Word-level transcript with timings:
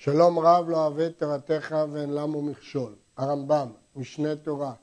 שלום 0.00 0.38
רב 0.38 0.68
לא 0.68 0.86
אוהב 0.86 1.08
תורתך 1.08 1.76
ואין 1.92 2.14
למו 2.14 2.42
מכשול. 2.42 2.94
הרמב"ם, 3.16 3.72
משנה 3.96 4.36
תורה, 4.36 4.74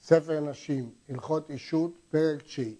ספר 0.00 0.40
נשים, 0.40 0.90
הלכות 1.08 1.50
אישות, 1.50 1.92
פרק 2.10 2.42
תשיעי. 2.42 2.76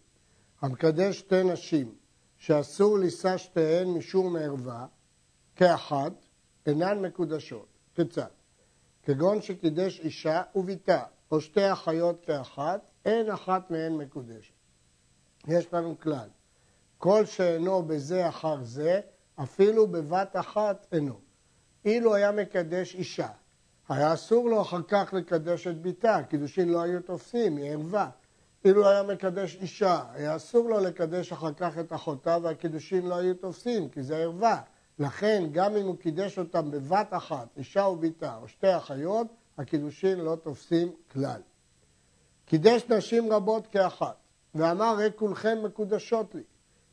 המקדש 0.61 1.19
שתי 1.19 1.45
נשים 1.45 1.95
שאסור 2.37 2.99
לישא 2.99 3.37
שתיהן 3.37 3.89
משום 3.89 4.37
ערווה, 4.37 4.87
כאחת, 5.57 6.13
אינן 6.67 6.99
מקודשות. 6.99 7.67
כיצד? 7.95 8.31
כגון 9.03 9.43
שקידש 9.43 10.01
אישה 10.01 10.43
וביתה, 10.55 11.03
או 11.31 11.41
שתי 11.41 11.73
אחיות 11.73 12.25
כאחת, 12.27 12.81
אין 13.05 13.31
אחת 13.31 13.71
מהן 13.71 13.93
מקודשת. 13.93 14.55
יש 15.49 15.73
לנו 15.73 16.01
כלל, 16.01 16.29
כל 16.99 17.27
שאינו 17.27 17.83
בזה 17.83 18.29
אחר 18.29 18.63
זה, 18.63 19.01
אפילו 19.37 19.87
בבת 19.87 20.37
אחת 20.37 20.87
אינו. 20.93 21.24
אילו 21.85 22.15
היה 22.15 22.33
מקדש 22.33 22.95
אישה, 22.95 23.29
היה 23.89 24.15
אסור 24.15 24.51
לו 24.51 24.63
אחר 24.63 24.83
כך 24.89 25.15
לקדש 25.17 25.67
את 25.67 25.83
ביתה, 25.83 26.21
קידושין 26.29 26.69
לא 26.69 26.83
היו 26.83 27.03
תופסים, 27.03 27.57
היא 27.57 27.71
ערווה. 27.71 28.11
אילו 28.65 28.89
היה 28.89 29.03
מקדש 29.03 29.57
אישה, 29.61 30.03
היה 30.13 30.37
אסור 30.37 30.69
לו 30.69 30.81
לקדש 30.81 31.33
אחר 31.33 31.53
כך 31.53 31.79
את 31.79 31.93
אחותה 31.93 32.39
והקידושין 32.43 33.07
לא 33.07 33.15
היו 33.15 33.35
תופסים, 33.35 33.89
כי 33.89 34.03
זה 34.03 34.17
ערווה. 34.17 34.61
לכן, 34.99 35.45
גם 35.53 35.77
אם 35.77 35.87
הוא 35.87 35.97
קידש 35.97 36.39
אותם 36.39 36.71
בבת 36.71 37.09
אחת, 37.11 37.49
אישה 37.57 37.83
וביתה 37.83 38.37
או 38.37 38.49
שתי 38.49 38.77
אחיות, 38.77 39.27
הקידושין 39.59 40.19
לא 40.19 40.37
תופסים 40.43 40.93
כלל. 41.13 41.41
קידש 42.47 42.85
נשים 42.89 43.33
רבות 43.33 43.67
כאחת, 43.67 44.17
ואמר, 44.55 44.85
הרי 44.85 45.09
כולכם 45.17 45.59
מקודשות 45.65 46.35
לי, 46.35 46.43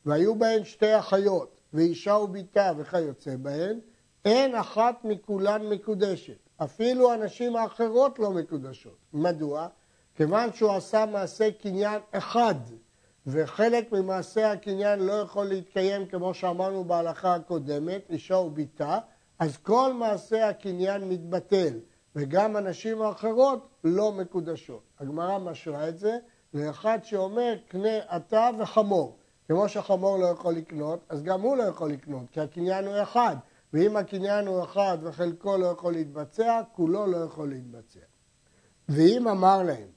והיו 0.06 0.36
בהן 0.36 0.64
שתי 0.64 1.00
אחיות, 1.00 1.58
ואישה 1.74 2.14
וביתה 2.14 2.72
וכיוצא 2.78 3.36
בהן, 3.36 3.80
אין 4.26 4.56
אחת 4.56 4.96
מכולן 5.04 5.70
מקודשת. 5.70 6.50
אפילו 6.58 7.12
הנשים 7.14 7.56
האחרות 7.56 8.20
לא 8.20 8.32
מקודשות. 8.32 8.98
מדוע? 9.14 9.68
כיוון 10.16 10.54
שהוא 10.54 10.72
עשה 10.72 11.06
מעשה 11.06 11.52
קניין 11.52 12.00
אחד, 12.12 12.56
וחלק 13.28 13.92
ממעשה 13.92 14.52
הקניין 14.52 15.00
לא 15.00 15.14
יכול 15.14 15.46
להתקיים 15.46 16.06
כמו 16.06 16.34
שאמרנו 16.34 16.84
בהלכה 16.84 17.36
הקודמת, 17.36 18.02
אישה 18.10 18.36
וביתה, 18.36 19.00
אז 19.40 19.58
כל 19.58 19.94
מעשה 19.94 20.50
הקניין 20.50 21.10
מתבטל, 21.10 21.80
וגם 22.16 22.56
הנשים 22.56 23.02
האחרות 23.02 23.68
לא 23.84 24.12
מקודשות. 24.12 24.82
הגמרא 25.00 25.38
משרה 25.38 25.90
את 25.90 26.00
זה 26.00 26.18
לאחד 26.54 27.00
שאומר 27.04 27.56
קנה 27.68 27.98
אתה 28.16 28.50
וחמור. 28.60 29.18
כמו 29.48 29.70
שחמור 29.70 30.18
לא 30.18 30.26
יכול 30.26 30.54
לקנות, 30.54 31.00
אז 31.10 31.24
גם 31.24 31.42
הוא 31.42 31.58
לא 31.58 31.64
יכול 31.64 31.92
לקנות, 31.92 32.24
כי 32.32 32.40
הקניין 32.40 32.88
הוא 32.88 33.02
אחד. 33.04 33.36
ואם 33.74 33.98
הקניין 33.98 34.48
הוא 34.48 34.64
אחד 34.64 34.98
וחלקו 35.02 35.58
לא 35.58 35.66
יכול 35.66 35.94
להתבצע, 35.94 36.62
כולו 36.76 37.08
לא 37.08 37.18
יכול 37.18 37.50
להתבצע. 37.50 38.00
ואם 38.90 39.28
אמר 39.28 39.64
להם, 39.64 39.88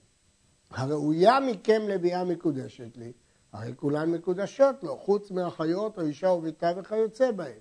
הראויה 0.71 1.41
מכם 1.41 1.83
לביאה 1.89 2.25
מקודשת 2.25 2.97
לי, 2.97 3.13
הרי 3.53 3.73
כולן 3.77 4.11
מקודשות 4.11 4.83
לו, 4.83 4.99
חוץ 4.99 5.31
מאחיות 5.31 5.99
או 5.99 6.03
אישה 6.03 6.29
וביתה 6.29 6.73
וכיוצא 6.77 7.31
בהן. 7.31 7.59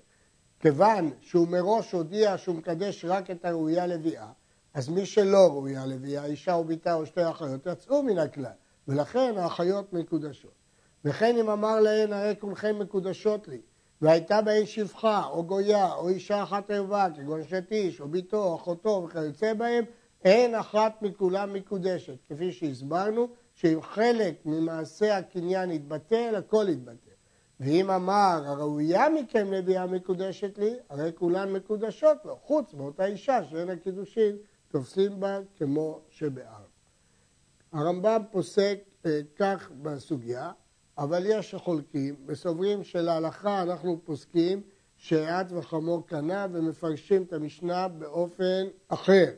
כיוון 0.60 1.10
שהוא 1.20 1.48
מראש 1.48 1.92
הודיע 1.92 2.38
שהוא 2.38 2.56
מקדש 2.56 3.04
רק 3.04 3.30
את 3.30 3.44
הראויה 3.44 3.86
לביאה, 3.86 4.32
אז 4.74 4.88
מי 4.88 5.06
שלא 5.06 5.48
ראויה 5.50 5.86
לביאה, 5.86 6.24
אישה 6.24 6.52
וביתה 6.52 6.94
או 6.94 7.06
שתי 7.06 7.30
אחיות, 7.30 7.66
יצאו 7.66 8.02
מן 8.02 8.18
הכלל, 8.18 8.52
ולכן 8.88 9.34
האחיות 9.36 9.92
מקודשות. 9.92 10.54
וכן 11.04 11.36
אם 11.36 11.50
אמר 11.50 11.80
להן, 11.80 12.12
הרי 12.12 12.34
כולכם 12.40 12.78
מקודשות 12.78 13.48
לי, 13.48 13.60
והייתה 14.04 14.42
בהן 14.42 14.66
שפחה, 14.66 15.26
או 15.26 15.44
גויה, 15.44 15.94
או 15.94 16.08
אישה 16.08 16.42
אחת 16.42 16.70
ערווה, 16.70 17.08
כגון 17.16 17.40
שתיש, 17.44 18.00
או 18.00 18.08
ביתו, 18.08 18.44
או 18.44 18.56
אחותו, 18.56 19.06
וכיוצא 19.08 19.54
בהם, 19.54 19.84
אין 20.24 20.54
אחת 20.54 21.02
מכולם 21.02 21.52
מקודשת. 21.52 22.16
כפי 22.28 22.52
שהסברנו, 22.52 23.28
שאם 23.54 23.82
חלק 23.82 24.34
ממעשה 24.44 25.18
הקניין 25.18 25.70
יתבטל, 25.70 26.34
הכל 26.36 26.66
יתבטל. 26.68 27.14
ואם 27.60 27.90
אמר, 27.90 28.42
הראויה 28.46 29.08
מכם 29.08 29.52
לביאה 29.52 29.86
מקודשת 29.86 30.58
לי, 30.58 30.74
הרי 30.88 31.10
כולן 31.14 31.52
מקודשות 31.52 32.16
לו, 32.24 32.36
חוץ 32.36 32.74
מאותה 32.74 33.04
אישה 33.06 33.44
שאין 33.44 33.70
הקידושין 33.70 34.36
תופסים 34.68 35.20
בה 35.20 35.38
כמו 35.56 36.00
שבאר. 36.08 36.64
הרמב"ם 37.72 38.22
פוסק 38.30 38.78
אה, 39.06 39.20
כך 39.36 39.70
בסוגיה, 39.82 40.50
אבל 40.98 41.26
יש 41.26 41.54
חולקים 41.54 42.14
וסוברים 42.26 42.84
שלהלכה 42.84 43.62
אנחנו 43.62 44.00
פוסקים 44.04 44.62
שאת 44.96 45.46
וחמור 45.52 46.06
קנה 46.06 46.46
ומפרשים 46.52 47.22
את 47.22 47.32
המשנה 47.32 47.88
באופן 47.88 48.66
אחר. 48.88 49.30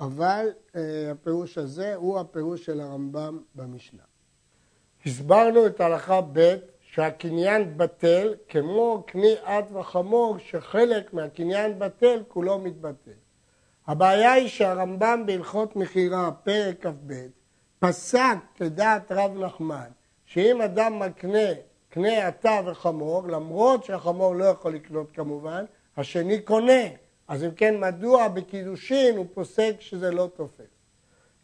אבל 0.00 0.48
אה, 0.76 1.10
הפירוש 1.10 1.58
הזה 1.58 1.94
הוא 1.94 2.18
הפירוש 2.18 2.66
של 2.66 2.80
הרמב"ם 2.80 3.38
במשנה. 3.54 4.02
הסברנו 5.06 5.66
את 5.66 5.80
הלכה 5.80 6.20
ב' 6.32 6.56
שהקניין 6.80 7.78
בטל 7.78 8.34
כמו 8.48 9.04
קני 9.06 9.34
את 9.44 9.72
וחמור 9.72 10.38
שחלק 10.38 11.14
מהקניין 11.14 11.78
בטל 11.78 12.22
כולו 12.28 12.58
מתבטל. 12.58 13.10
הבעיה 13.86 14.32
היא 14.32 14.48
שהרמב"ם 14.48 15.22
בהלכות 15.26 15.76
מכירה, 15.76 16.32
פרק 16.32 16.86
כ"ב, 16.86 17.12
פסק 17.78 18.36
כדעת 18.54 19.12
רב 19.12 19.38
נחמן 19.38 19.90
שאם 20.26 20.62
אדם 20.62 20.98
מקנה 20.98 21.48
קנה 21.88 22.26
עתה 22.26 22.60
וחמור, 22.66 23.28
למרות 23.28 23.84
שהחמור 23.84 24.34
לא 24.34 24.44
יכול 24.44 24.74
לקנות 24.74 25.12
כמובן, 25.12 25.64
השני 25.96 26.40
קונה. 26.40 26.82
אז 27.28 27.44
אם 27.44 27.50
כן, 27.50 27.80
מדוע 27.80 28.28
בקידושין 28.28 29.16
הוא 29.16 29.26
פוסק 29.34 29.74
שזה 29.78 30.10
לא 30.10 30.30
תופס? 30.36 30.64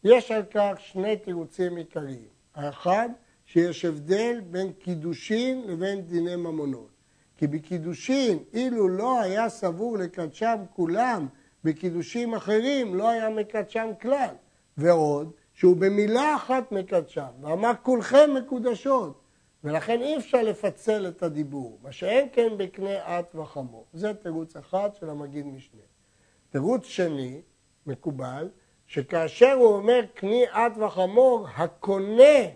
יש 0.03 0.31
על 0.31 0.43
כך 0.51 0.73
שני 0.77 1.17
תירוצים 1.17 1.75
עיקריים. 1.75 2.27
האחד, 2.55 3.09
שיש 3.45 3.85
הבדל 3.85 4.41
בין 4.51 4.71
קידושין 4.71 5.63
לבין 5.67 6.01
דיני 6.01 6.35
ממונות. 6.35 6.89
כי 7.37 7.47
בקידושין, 7.47 8.39
אילו 8.53 8.89
לא 8.89 9.21
היה 9.21 9.49
סבור 9.49 9.97
לקדשם 9.97 10.55
כולם, 10.75 11.27
בקידושים 11.63 12.33
אחרים 12.33 12.95
לא 12.95 13.09
היה 13.09 13.29
מקדשם 13.29 13.89
כלל. 14.01 14.35
ועוד, 14.77 15.31
שהוא 15.53 15.77
במילה 15.77 16.35
אחת 16.35 16.71
מקדשם, 16.71 17.25
ואמר 17.41 17.71
כולכם 17.83 18.29
מקודשות, 18.33 19.19
ולכן 19.63 20.01
אי 20.01 20.17
אפשר 20.17 20.41
לפצל 20.41 21.07
את 21.07 21.23
הדיבור, 21.23 21.79
מה 21.83 21.91
שאין 21.91 22.27
כן 22.33 22.49
בקנה 22.57 23.19
את 23.19 23.35
וחמור. 23.35 23.85
זה 23.93 24.13
תירוץ 24.13 24.55
אחד 24.55 24.89
של 24.99 25.09
המגיד 25.09 25.45
משנה. 25.45 25.81
תירוץ 26.49 26.85
שני, 26.85 27.41
מקובל, 27.87 28.49
שכאשר 28.87 29.51
הוא 29.51 29.73
אומר 29.73 30.01
קני 30.13 30.43
את 30.45 30.77
וחמור, 30.77 31.47
הקונה, 31.55 32.47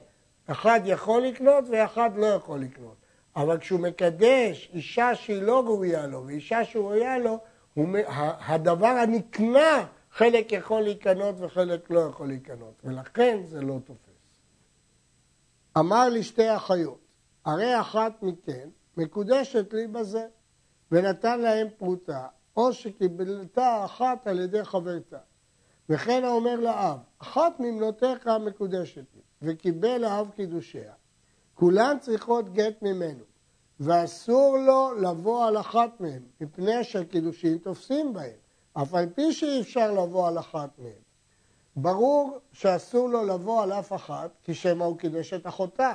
אחד 0.47 0.79
יכול 0.85 1.22
לקנות 1.22 1.64
ואחד 1.72 2.09
לא 2.16 2.25
יכול 2.25 2.59
לקנות. 2.59 2.96
אבל 3.35 3.58
כשהוא 3.58 3.79
מקדש 3.79 4.72
אישה 4.74 5.16
שהיא 5.16 5.41
לא 5.41 5.64
ראויה 5.66 6.08
לו 6.08 6.25
ואישה 6.25 6.66
שהוא 6.66 6.85
ראויה 6.85 7.18
לו, 7.18 7.40
הדבר 8.47 8.88
הנקנה 8.88 9.85
חלק 10.17 10.51
יכול 10.51 10.81
להיקנות 10.81 11.35
וחלק 11.39 11.91
לא 11.91 12.00
יכול 12.00 12.28
להיקנות, 12.28 12.81
ולכן 12.83 13.44
זה 13.44 13.61
לא 13.61 13.79
תופס. 13.85 14.41
אמר 15.78 16.09
לי 16.09 16.23
שתי 16.23 16.55
אחיות, 16.55 17.00
הרי 17.45 17.79
אחת 17.79 18.23
מכן 18.23 18.69
מקודשת 18.97 19.73
לי 19.73 19.88
בזה, 19.88 20.28
ונתן 20.91 21.39
להם 21.39 21.67
פרוטה, 21.78 22.28
או 22.57 22.73
שקיבלתה 22.73 23.85
אחת 23.85 24.28
על 24.28 24.39
ידי 24.39 24.63
חברתה. 24.63 25.17
וכן 25.89 26.23
האומר 26.23 26.55
לאב, 26.55 26.97
אחת 27.19 27.59
ממנותיך 27.59 28.28
מקודשת 28.28 29.05
לי, 29.16 29.22
וקיבל 29.41 30.03
האב 30.03 30.29
קידושיה. 30.35 30.94
כולן 31.53 31.99
צריכות 31.99 32.53
גט 32.53 32.81
ממנו, 32.81 33.23
ואסור 33.79 34.57
לו 34.57 34.94
לבוא 35.01 35.45
על 35.45 35.57
אחת 35.59 35.99
מהן, 35.99 36.23
מפני 36.41 36.84
שהקידושין 36.84 37.57
תופסים 37.57 38.13
בהן. 38.13 38.47
אף 38.82 38.94
על 38.94 39.09
פי 39.16 39.34
שאי 39.34 39.62
אפשר 39.62 39.91
לבוא 39.91 40.28
על 40.28 40.40
אחת 40.40 40.70
מהן. 40.78 40.91
ברור 41.76 42.38
שאסור 42.52 43.09
לו 43.09 43.24
לבוא 43.24 43.64
על 43.64 43.74
אף 43.74 43.94
אחת, 43.94 44.32
כי 44.44 44.53
שמא 44.53 44.84
הוא 44.84 44.97
קידש 44.97 45.34
את 45.34 45.47
אחותה, 45.47 45.94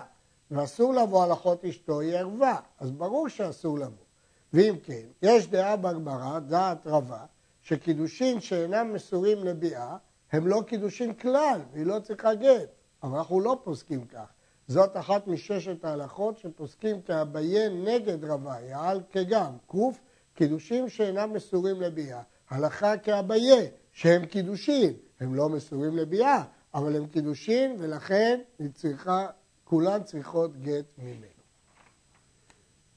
ואסור 0.51 0.95
לבוא 0.95 1.25
על 1.25 1.33
אחות 1.33 1.65
אשתו, 1.65 2.01
היא 2.01 2.17
ערווה, 2.17 2.61
אז 2.81 2.91
ברור 2.91 3.29
שאסור 3.29 3.79
לבוא. 3.79 4.05
ואם 4.53 4.75
כן, 4.83 5.07
יש 5.23 5.49
דעה 5.49 5.77
בגמרא, 5.77 6.39
דעת 6.39 6.87
רבה, 6.87 7.25
שקידושין 7.63 8.41
שאינם 8.41 8.93
מסורים 8.93 9.45
לביאה, 9.45 9.97
הם 10.33 10.47
לא 10.47 10.63
קידושין 10.67 11.15
כלל, 11.15 11.61
והיא 11.73 11.87
לא 11.87 11.99
צריכה 11.99 12.35
גט. 12.35 12.69
אבל 13.03 13.19
אנחנו 13.19 13.41
לא 13.41 13.61
פוסקים 13.65 14.05
כך. 14.07 14.33
זאת 14.69 14.97
אחת 14.97 15.27
מששת 15.27 15.85
ההלכות 15.85 16.39
שפוסקים 16.39 17.03
כאביין 17.03 17.85
נגד 17.85 18.25
רבה, 18.25 18.61
יעל 18.61 19.01
כגם, 19.11 19.53
קוף, 19.67 20.01
קידושים 20.35 20.89
שאינם 20.89 21.33
מסורים 21.33 21.81
לביאה. 21.81 22.23
הלכה 22.53 22.97
כאביה, 22.97 23.63
שהם 23.93 24.27
קידושין, 24.27 24.93
הם 25.21 25.35
לא 25.35 25.49
מסורים 25.49 25.97
לביאה, 25.97 26.43
אבל 26.75 26.97
הם 26.97 27.07
קידושין 27.07 27.77
ולכן 27.79 28.41
היא 28.59 28.71
צריכה, 28.75 29.27
כולן 29.65 30.03
צריכות 30.03 30.57
גט 30.57 30.85
ממנו. 30.99 31.27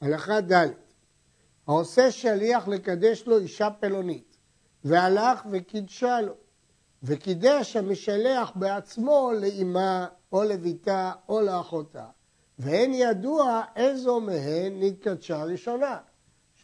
הלכה 0.02 0.42
ד' 0.42 0.68
העושה 1.68 2.12
שליח 2.12 2.68
לקדש 2.68 3.24
לו 3.28 3.38
אישה 3.38 3.69
פלונית, 3.69 4.38
והלך 4.84 5.46
וקידשה 5.52 6.22
לו. 6.22 6.34
וקידש 7.04 7.75
המשלח 7.75 8.52
בעצמו 8.56 9.31
לאמה 9.42 10.07
או 10.31 10.44
לביתה 10.44 11.12
או 11.30 11.42
לאחותה, 11.42 12.06
ואין 12.60 12.94
ידוע 12.94 13.62
איזו 13.75 14.19
מהן 14.19 14.74
נתקדשה 14.80 15.44
ראשונה. 15.44 15.98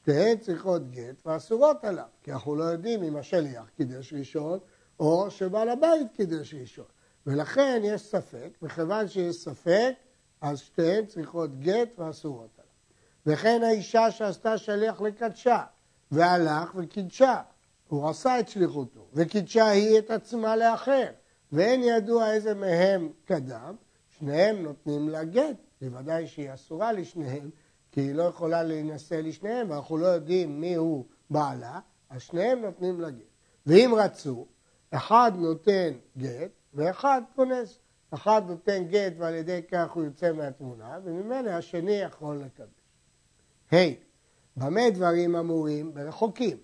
שתיהן 0.02 0.38
צריכות 0.38 0.92
גט 0.92 1.26
ואסורות 1.26 1.84
עליו, 1.84 2.06
כי 2.24 2.32
אנחנו 2.32 2.56
לא 2.56 2.64
יודעים 2.64 3.04
אם 3.04 3.18
השליח 3.18 3.70
קידש 3.78 4.14
ראשון 4.14 4.60
או 5.00 5.32
שבעל 5.32 5.70
הבית 5.70 6.08
קידש 6.14 6.54
ראשון. 6.54 6.86
ולכן 7.26 7.82
יש 7.84 8.02
ספק, 8.02 8.50
וכיוון 8.62 9.08
שיש 9.08 9.36
ספק, 9.36 9.94
אז 10.42 10.60
שתיהן 10.60 11.06
צריכות 11.06 11.60
גט 11.60 12.00
ואסורות 12.00 12.50
עליו. 12.58 12.72
וכן 13.26 13.64
האישה 13.64 14.12
שעשתה 14.12 14.58
שליח 14.58 15.02
לקדשה, 15.02 15.64
והלך 16.12 16.72
וקידשה, 16.76 17.42
הוא 17.88 18.10
עשה 18.10 18.40
את 18.40 18.50
שליחותו, 18.50 19.08
וקידשה 19.14 19.68
היא 19.68 20.00
את 20.00 20.12
עצמה 20.12 20.56
לאחר, 20.56 21.08
ואין 21.52 21.84
ידוע 21.84 22.34
איזה 22.34 22.54
מהם 22.54 23.10
קדם, 23.26 23.76
שניהם 24.10 24.64
נותנים 24.64 25.10
לה 25.10 25.24
גט, 25.24 25.58
בוודאי 25.82 26.28
שהיא 26.28 26.54
אסורה 26.54 26.92
לשניהם, 26.92 27.50
כי 27.92 28.02
היא 28.02 28.16
לא 28.16 28.24
יכולה 28.24 28.64
להינשא 28.64 29.16
לשניהם, 29.16 29.70
ואנחנו 29.70 29.98
לא 29.98 30.08
יודעים 30.08 30.62
מי 30.62 30.76
הוא 30.76 31.06
בעלה, 31.30 31.80
אז 32.10 32.22
שניהם 32.22 32.62
נותנים 32.62 33.02
לה 33.02 33.10
גט. 33.10 33.24
ואם 33.66 33.94
רצו, 33.98 34.46
אחד 34.92 35.32
נותן 35.36 35.92
גט 36.18 36.52
ואחד 36.74 37.22
כונס. 37.36 37.80
אחד 38.14 38.42
נותן 38.48 38.84
גט 38.84 39.14
ועל 39.18 39.36
ידי 39.36 39.62
כך 39.72 39.92
הוא 39.92 40.04
יוצא 40.04 40.32
מהתמונה, 40.32 41.00
וממילא 41.04 41.50
השני 41.50 41.92
יכול 41.92 42.44
לקבל. 42.46 42.66
ה' 43.74 43.94
במה 44.58 44.90
דברים 44.90 45.36
אמורים? 45.36 45.94
ברחוקים. 45.94 46.58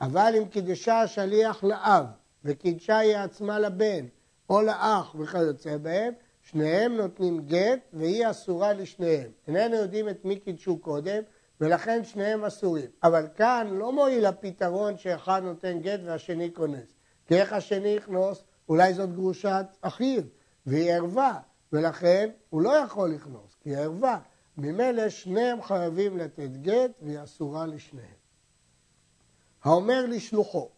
אבל 0.00 0.34
אם 0.38 0.48
קידשה 0.48 1.00
השליח 1.00 1.64
לאב, 1.64 2.06
וקידשה 2.44 2.98
היא 2.98 3.16
עצמה 3.16 3.58
לבן, 3.58 4.06
או 4.50 4.62
לאח 4.62 5.14
וכיוצא 5.18 5.76
בהם, 5.76 6.12
שניהם 6.50 6.96
נותנים 6.96 7.46
גט 7.46 7.80
והיא 7.92 8.30
אסורה 8.30 8.72
לשניהם. 8.72 9.30
איננו 9.48 9.76
יודעים 9.76 10.08
את 10.08 10.24
מי 10.24 10.36
קידשו 10.40 10.78
קודם, 10.78 11.22
ולכן 11.60 12.04
שניהם 12.04 12.44
אסורים. 12.44 12.90
אבל 13.02 13.26
כאן 13.36 13.68
לא 13.72 13.92
מועיל 13.92 14.26
הפתרון 14.26 14.98
שאחד 14.98 15.42
נותן 15.42 15.80
גט 15.80 16.00
והשני 16.04 16.50
כונס. 16.54 16.94
כי 17.26 17.34
איך 17.34 17.52
השני 17.52 17.88
יכנוס? 17.88 18.44
אולי 18.68 18.94
זאת 18.94 19.14
גרושת 19.14 19.66
אחיו, 19.80 20.22
והיא 20.66 20.92
ערווה, 20.92 21.38
ולכן 21.72 22.30
הוא 22.50 22.62
לא 22.62 22.70
יכול 22.70 23.10
לכנוס, 23.10 23.56
כי 23.62 23.70
היא 23.70 23.78
ערווה. 23.78 24.18
ממילא 24.58 25.08
שניהם 25.08 25.62
חייבים 25.62 26.18
לתת 26.18 26.50
גט 26.62 26.90
והיא 27.02 27.22
אסורה 27.24 27.66
לשניהם. 27.66 28.16
האומר 29.64 30.06
לשלוחו, 30.06 30.68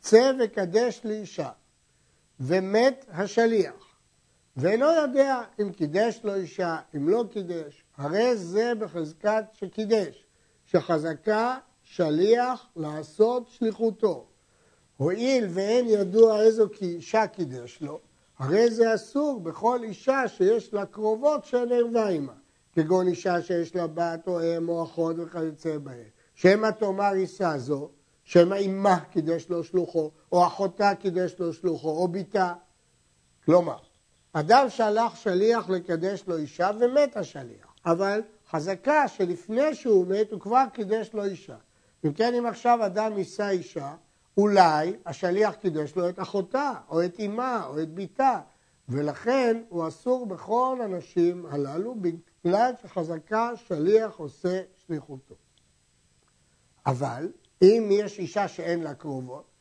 צא 0.00 0.32
וקדש 0.40 1.00
לאישה, 1.04 1.50
ומת 2.40 3.04
השליח, 3.08 3.91
ואינו 4.56 4.86
יודע 4.86 5.42
אם 5.60 5.72
קידש 5.72 6.20
לו 6.24 6.34
אישה, 6.34 6.78
אם 6.96 7.08
לא 7.08 7.24
קידש, 7.30 7.84
הרי 7.96 8.36
זה 8.36 8.72
בחזקת 8.78 9.44
שקידש, 9.52 10.26
שחזקה 10.66 11.58
שליח 11.82 12.66
לעשות 12.76 13.48
שליחותו. 13.48 14.26
הואיל 14.96 15.46
ואין 15.50 15.86
ידוע 15.88 16.40
איזו 16.40 16.66
אישה 16.80 17.26
קידש 17.26 17.78
לו, 17.80 18.00
הרי 18.38 18.70
זה 18.70 18.94
אסור 18.94 19.40
בכל 19.40 19.82
אישה 19.82 20.28
שיש 20.28 20.74
לה 20.74 20.86
קרובות 20.86 21.54
ערווה 21.70 22.08
עימה, 22.08 22.32
כגון 22.72 23.08
אישה 23.08 23.42
שיש 23.42 23.76
לה 23.76 23.86
בת 23.86 24.26
או 24.26 24.40
אם 24.40 24.68
או 24.68 24.84
אחות 24.84 25.16
וכיוצא 25.18 25.78
בהן. 25.78 26.08
שמא 26.34 26.70
תאמר 26.70 27.12
אישה 27.12 27.58
זו, 27.58 27.90
שמא 28.24 28.54
אמה 28.66 29.00
קידש 29.00 29.48
לו 29.48 29.64
שלוחו, 29.64 30.10
או 30.32 30.46
אחותה 30.46 30.94
קידש 30.94 31.34
לו 31.38 31.52
שלוחו, 31.52 31.90
או 31.90 32.08
בתה. 32.08 32.52
כלומר, 33.44 33.78
אדם 34.32 34.66
שלח 34.68 35.14
שליח 35.14 35.70
לקדש 35.70 36.24
לו 36.26 36.36
אישה 36.36 36.70
ומת 36.80 37.16
השליח, 37.16 37.74
אבל 37.86 38.22
חזקה 38.50 39.08
שלפני 39.08 39.74
שהוא 39.74 40.06
מת 40.06 40.32
הוא 40.32 40.40
כבר 40.40 40.64
קידש 40.72 41.10
לו 41.14 41.24
אישה. 41.24 41.56
אם 42.04 42.12
כן, 42.12 42.34
אם 42.34 42.46
עכשיו 42.46 42.86
אדם 42.86 43.18
יישא 43.18 43.48
אישה, 43.48 43.94
אולי 44.36 44.96
השליח 45.06 45.54
קידש 45.54 45.96
לו 45.96 46.08
את 46.08 46.20
אחותה, 46.20 46.72
או 46.88 47.04
את 47.04 47.20
אמה, 47.20 47.66
או 47.66 47.82
את 47.82 47.94
בתה, 47.94 48.40
ולכן 48.88 49.62
הוא 49.68 49.88
אסור 49.88 50.26
בכל 50.26 50.78
הנשים 50.84 51.46
הללו, 51.46 51.94
בגלל 51.94 52.72
שחזקה 52.82 53.50
שליח 53.56 54.16
עושה 54.16 54.62
שליחותו. 54.86 55.34
אבל 56.86 57.32
אם 57.62 57.88
יש 57.90 58.18
אישה 58.18 58.48
שאין 58.48 58.82
לה 58.82 58.94
קרובות, 58.94 59.51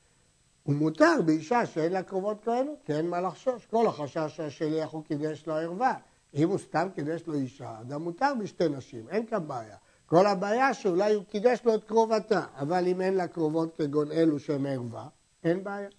הוא 0.64 0.76
מותר 0.76 1.16
באישה 1.26 1.66
שאין 1.66 1.92
לה 1.92 2.04
קרובות 2.04 2.44
כאלו, 2.44 2.76
כי 2.86 2.94
אין 2.94 3.10
מה 3.10 3.22
לחשוש. 3.22 3.66
כל 3.66 3.88
החשש 3.88 4.34
שהשליח 4.36 4.92
הוא 4.92 5.04
קידש 5.04 5.44
לו 5.48 5.54
ערווה. 5.54 5.94
אם 6.36 6.50
הוא 6.50 6.58
סתם 6.58 6.88
קידש 6.96 7.24
לו 7.28 7.34
אישה, 7.34 7.76
אדם 7.82 8.02
מותר 8.02 8.34
בשתי 8.40 8.70
נשים, 8.70 9.10
אין 9.10 9.26
כאן 9.26 9.48
בעיה. 9.48 9.76
כל 10.06 10.26
הבעיה 10.26 10.74
שאולי 10.74 11.14
הוא 11.14 11.24
קידש 11.24 11.62
לו 11.66 11.76
את 11.76 11.84
קרובתה, 11.84 12.46
אבל 12.56 12.88
אם 12.88 13.02
אין 13.02 13.14
לה 13.14 13.28
קרובות 13.28 13.76
כגון 13.78 14.12
אלו 14.12 14.40
שהן 14.40 14.66
ערווה, 14.66 15.08
אין 15.44 15.64
בעיה. 15.64 15.90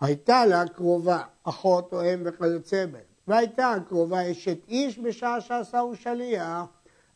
הייתה 0.00 0.46
לה 0.46 0.68
קרובה, 0.68 1.22
אחות 1.42 1.92
או 1.92 2.02
אם 2.02 2.22
וכיוצא 2.24 2.86
בהם, 2.86 3.02
והייתה 3.28 3.70
הקרובה 3.70 4.30
אשת 4.30 4.58
איש 4.68 4.98
בשעה 4.98 5.40
שעשהו 5.40 5.96
שליח, 5.96 6.64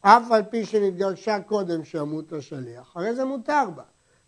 אף 0.01 0.33
על 0.33 0.43
פי 0.43 0.67
שנתגרשה 0.67 1.41
קודם 1.41 1.85
שימות 1.85 2.33
השליח, 2.33 2.97
הרי 2.97 3.15
זה 3.15 3.25
מותר 3.25 3.71
בה. 3.75 3.83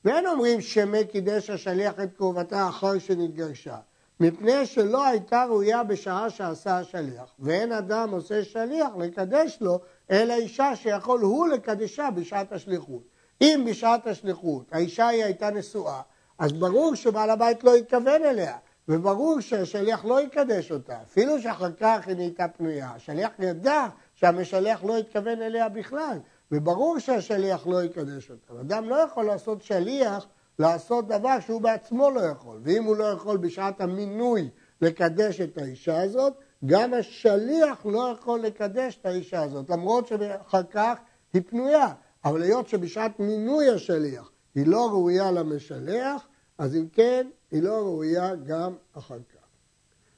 ואין 0.07 0.27
אומרים 0.27 0.61
שמא 0.61 1.03
קידש 1.03 1.51
השליח 1.51 2.01
את 2.01 2.17
קרובתה 2.17 2.69
אחר 2.69 2.99
שנתגרשה, 2.99 3.77
מפני 4.21 4.67
שלא 4.67 5.07
הייתה 5.07 5.45
ראויה 5.45 5.83
בשעה 5.83 6.31
שעשה 6.31 6.79
השליח, 6.79 7.35
ואין 7.39 7.73
אדם 7.73 8.11
עושה 8.11 8.45
שליח 8.45 8.89
לקדש 8.99 9.59
לו, 9.61 9.81
אלא 10.11 10.35
אישה 10.35 10.77
שיכול 10.77 11.21
הוא 11.21 11.49
לקדשה 11.49 12.09
בשעת 12.15 12.53
השליחות. 12.53 13.03
אם 13.41 13.65
בשעת 13.71 14.07
השליחות 14.07 14.65
האישה 14.73 15.09
היא 15.09 15.25
הייתה 15.25 15.51
נשואה, 15.51 16.01
אז 16.39 16.53
ברור 16.53 16.95
שבעל 16.95 17.31
הבית 17.31 17.65
לא 17.65 17.75
התכוון 17.75 18.23
אליה, 18.25 18.57
וברור 18.89 19.41
שהשליח 19.41 20.05
לא 20.05 20.21
יקדש 20.21 20.73
אותה, 20.73 20.99
אפילו 21.03 21.41
שאחר 21.43 21.73
כך 21.81 22.09
היא 22.09 22.17
נהייתה 22.17 22.49
פנויה. 22.49 22.91
השליח 22.97 23.31
ידע 23.39 23.87
שהמשלח 24.15 24.85
לא 24.85 24.97
התכוון 24.97 25.43
אליה 25.43 25.69
בכלל, 25.69 26.19
וברור 26.53 26.99
שהשליח 26.99 27.67
לא 27.67 27.83
יקדש 27.85 28.31
אותה. 28.31 28.61
אדם 28.61 28.89
לא 28.89 28.95
יכול 28.95 29.25
לעשות 29.25 29.63
שליח 29.63 30.27
לעשות 30.59 31.09
דבר 31.09 31.41
שהוא 31.41 31.61
בעצמו 31.61 32.11
לא 32.11 32.21
יכול, 32.21 32.61
ואם 32.63 32.85
הוא 32.85 32.97
לא 32.97 33.05
יכול 33.05 33.37
בשעת 33.37 33.81
המינוי 33.81 34.51
לקדש 34.81 35.41
את 35.41 35.59
האישה 35.59 36.03
הזאת, 36.03 36.33
גם 36.67 36.95
השליח 36.95 37.87
לא 37.87 38.15
יכול 38.19 38.41
לקדש 38.41 38.99
את 39.01 39.07
האישה 39.07 39.43
הזאת, 39.43 39.71
למרות 39.71 40.07
שאחר 40.07 40.63
כך 40.63 40.99
היא 41.33 41.43
פנויה. 41.47 41.89
אבל 42.25 42.43
היות 42.43 42.69
שבשעת 42.69 43.21
מינוי 43.21 43.71
השליח 43.71 44.31
היא 44.55 44.67
לא 44.67 44.89
ראויה 44.91 45.33
למשלח, 45.33 46.29
אז 46.59 46.77
אם 46.77 46.89
כן, 46.93 47.29
היא 47.51 47.63
לא 47.63 47.75
ראויה 47.75 48.35
גם 48.35 48.75
אחר 48.93 49.19
כך. 49.19 49.47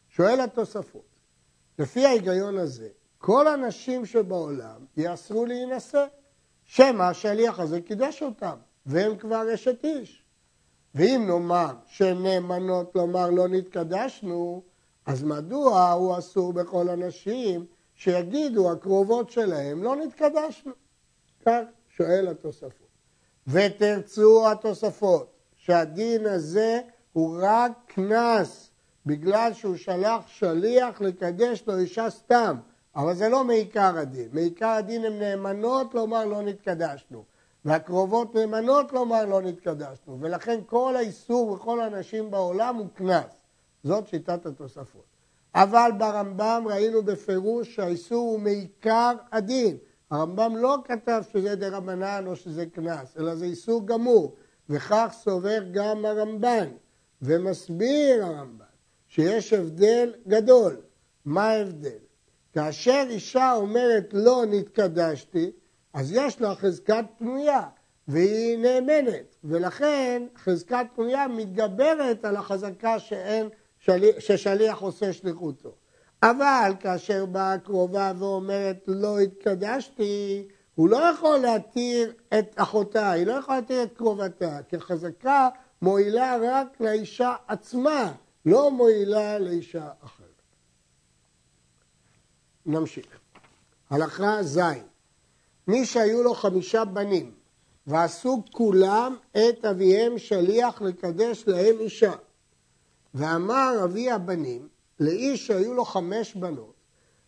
שואל 0.09 0.41
התוספות, 0.41 1.07
לפי 1.79 2.07
ההיגיון 2.07 2.59
הזה, 2.59 2.89
כל 3.19 3.49
הנשים 3.49 4.07
שבעולם 4.07 4.85
יאסרו 4.97 5.47
להינשא, 5.47 6.05
שמא 6.65 7.03
השליח 7.03 7.61
הזה 7.61 7.81
קידש 7.81 8.23
אותם, 8.23 8.57
והם 8.87 9.17
כבר 9.17 9.55
אשת 9.55 9.85
איש. 9.85 10.23
ואם 10.95 11.25
נאמר 11.27 11.73
שהן 11.87 12.23
נאמנות 12.23 12.95
לומר 12.95 13.31
לא 13.31 13.49
נתקדשנו, 13.49 14.63
אז 15.07 15.23
מדוע 15.23 15.91
הוא 15.91 16.19
אסור 16.19 16.53
בכל 16.53 16.89
הנשים 16.89 17.67
שיגידו 17.95 18.73
הקרובות 18.73 19.31
שלהם 19.31 19.83
לא 19.83 19.97
נתקדשנו? 19.97 20.73
כך 21.47 21.61
שואל 21.89 22.29
התוספות. 22.29 22.89
ותרצו 23.47 24.51
התוספות 24.51 25.33
שהדין 25.57 26.27
הזה 26.27 26.81
הוא 27.13 27.39
רק 27.43 27.73
קנס 27.87 28.71
בגלל 29.07 29.53
שהוא 29.53 29.77
שלח 29.77 30.27
שליח 30.27 31.01
לקדש 31.01 31.63
לו 31.67 31.79
אישה 31.79 32.11
סתם, 32.11 32.57
אבל 32.97 33.15
זה 33.15 33.29
לא 33.29 33.45
מעיקר 33.45 33.99
הדין. 33.99 34.29
מעיקר 34.33 34.69
הדין 34.69 35.05
הן 35.05 35.19
נאמנות 35.19 35.95
לומר 35.95 36.25
לא 36.25 36.43
נתקדשנו. 36.43 37.25
והקרובות 37.65 38.35
נאמנות 38.35 38.93
לומר 38.93 39.25
לא 39.25 39.43
נתקדשנו, 39.43 40.19
ולכן 40.21 40.61
כל 40.67 40.97
האיסור 40.97 41.51
וכל 41.51 41.81
האנשים 41.81 42.31
בעולם 42.31 42.77
הוא 42.77 42.87
קנס. 42.95 43.33
זאת 43.85 44.09
שיטת 44.09 44.47
התוספות. 44.47 45.05
אבל 45.55 45.91
ברמב"ם 45.99 46.65
ראינו 46.67 47.03
בפירוש 47.03 47.75
שהאיסור 47.75 48.31
הוא 48.31 48.41
מעיקר 48.41 49.15
הדין. 49.33 49.77
הרמב"ם 50.11 50.57
לא 50.57 50.79
כתב 50.85 51.23
שזה 51.33 51.57
דרבנן 51.57 52.25
או 52.27 52.37
שזה 52.37 52.67
קנס, 52.67 53.17
אלא 53.19 53.35
זה 53.35 53.45
איסור 53.45 53.87
גמור, 53.87 54.35
וכך 54.69 55.09
סובר 55.13 55.63
גם 55.73 56.05
הרמב"ן, 56.05 56.69
ומסביר 57.23 58.25
הרמב"ן 58.25 58.65
שיש 59.09 59.53
הבדל 59.53 60.15
גדול. 60.29 60.77
מה 61.25 61.49
ההבדל? 61.49 62.08
כאשר 62.53 63.05
אישה 63.09 63.53
אומרת 63.53 64.11
לא 64.13 64.45
נתקדשתי, 64.49 65.51
אז 65.95 66.13
יש 66.13 66.41
לה 66.41 66.55
חזקת 66.55 67.05
פנויה, 67.19 67.63
והיא 68.09 68.59
נאמנת, 68.59 69.37
ולכן 69.45 70.23
חזקת 70.37 70.87
קנויה 70.95 71.29
מתגברת 71.29 72.25
על 72.25 72.37
החזקה 72.37 72.99
שאין, 72.99 73.49
ששליח 74.19 74.81
עושה 74.81 75.13
שליחותו. 75.13 75.75
אבל 76.23 76.73
כאשר 76.81 77.27
באה 77.27 77.53
הקרובה 77.53 78.13
ואומרת 78.19 78.85
לא 78.87 79.19
התקדשתי, 79.19 80.49
הוא 80.75 80.89
לא 80.89 80.97
יכול 80.97 81.39
להתיר 81.39 82.13
את 82.39 82.55
אחותה, 82.57 83.11
היא 83.11 83.27
לא 83.27 83.33
יכולה 83.33 83.61
להתיר 83.61 83.83
את 83.83 83.93
קרובתה, 83.97 84.59
כי 84.69 84.81
חזקה 84.81 85.49
מועילה 85.83 86.37
רק 86.43 86.81
לאישה 86.81 87.35
עצמה, 87.49 88.13
לא 88.47 88.71
מועילה 88.71 89.39
לאישה 89.39 89.89
אחרת. 90.05 90.18
נמשיך. 92.69 93.07
הלכה 93.91 94.43
ז' 94.43 94.61
מי 95.67 95.87
שהיו 95.87 96.23
לו 96.23 96.35
חמישה 96.35 96.85
בנים 96.85 97.33
ועשו 97.87 98.43
כולם 98.53 99.17
את 99.31 99.65
אביהם 99.65 100.19
שליח 100.19 100.83
לקדש 100.83 101.45
להם 101.47 101.79
אישה. 101.81 102.13
ואמר 103.15 103.85
אבי 103.85 104.11
הבנים 104.11 104.69
לאיש 105.01 105.47
שהיו 105.47 105.75
לו 105.75 105.85
חמש 105.85 106.35
בנות, 106.35 106.75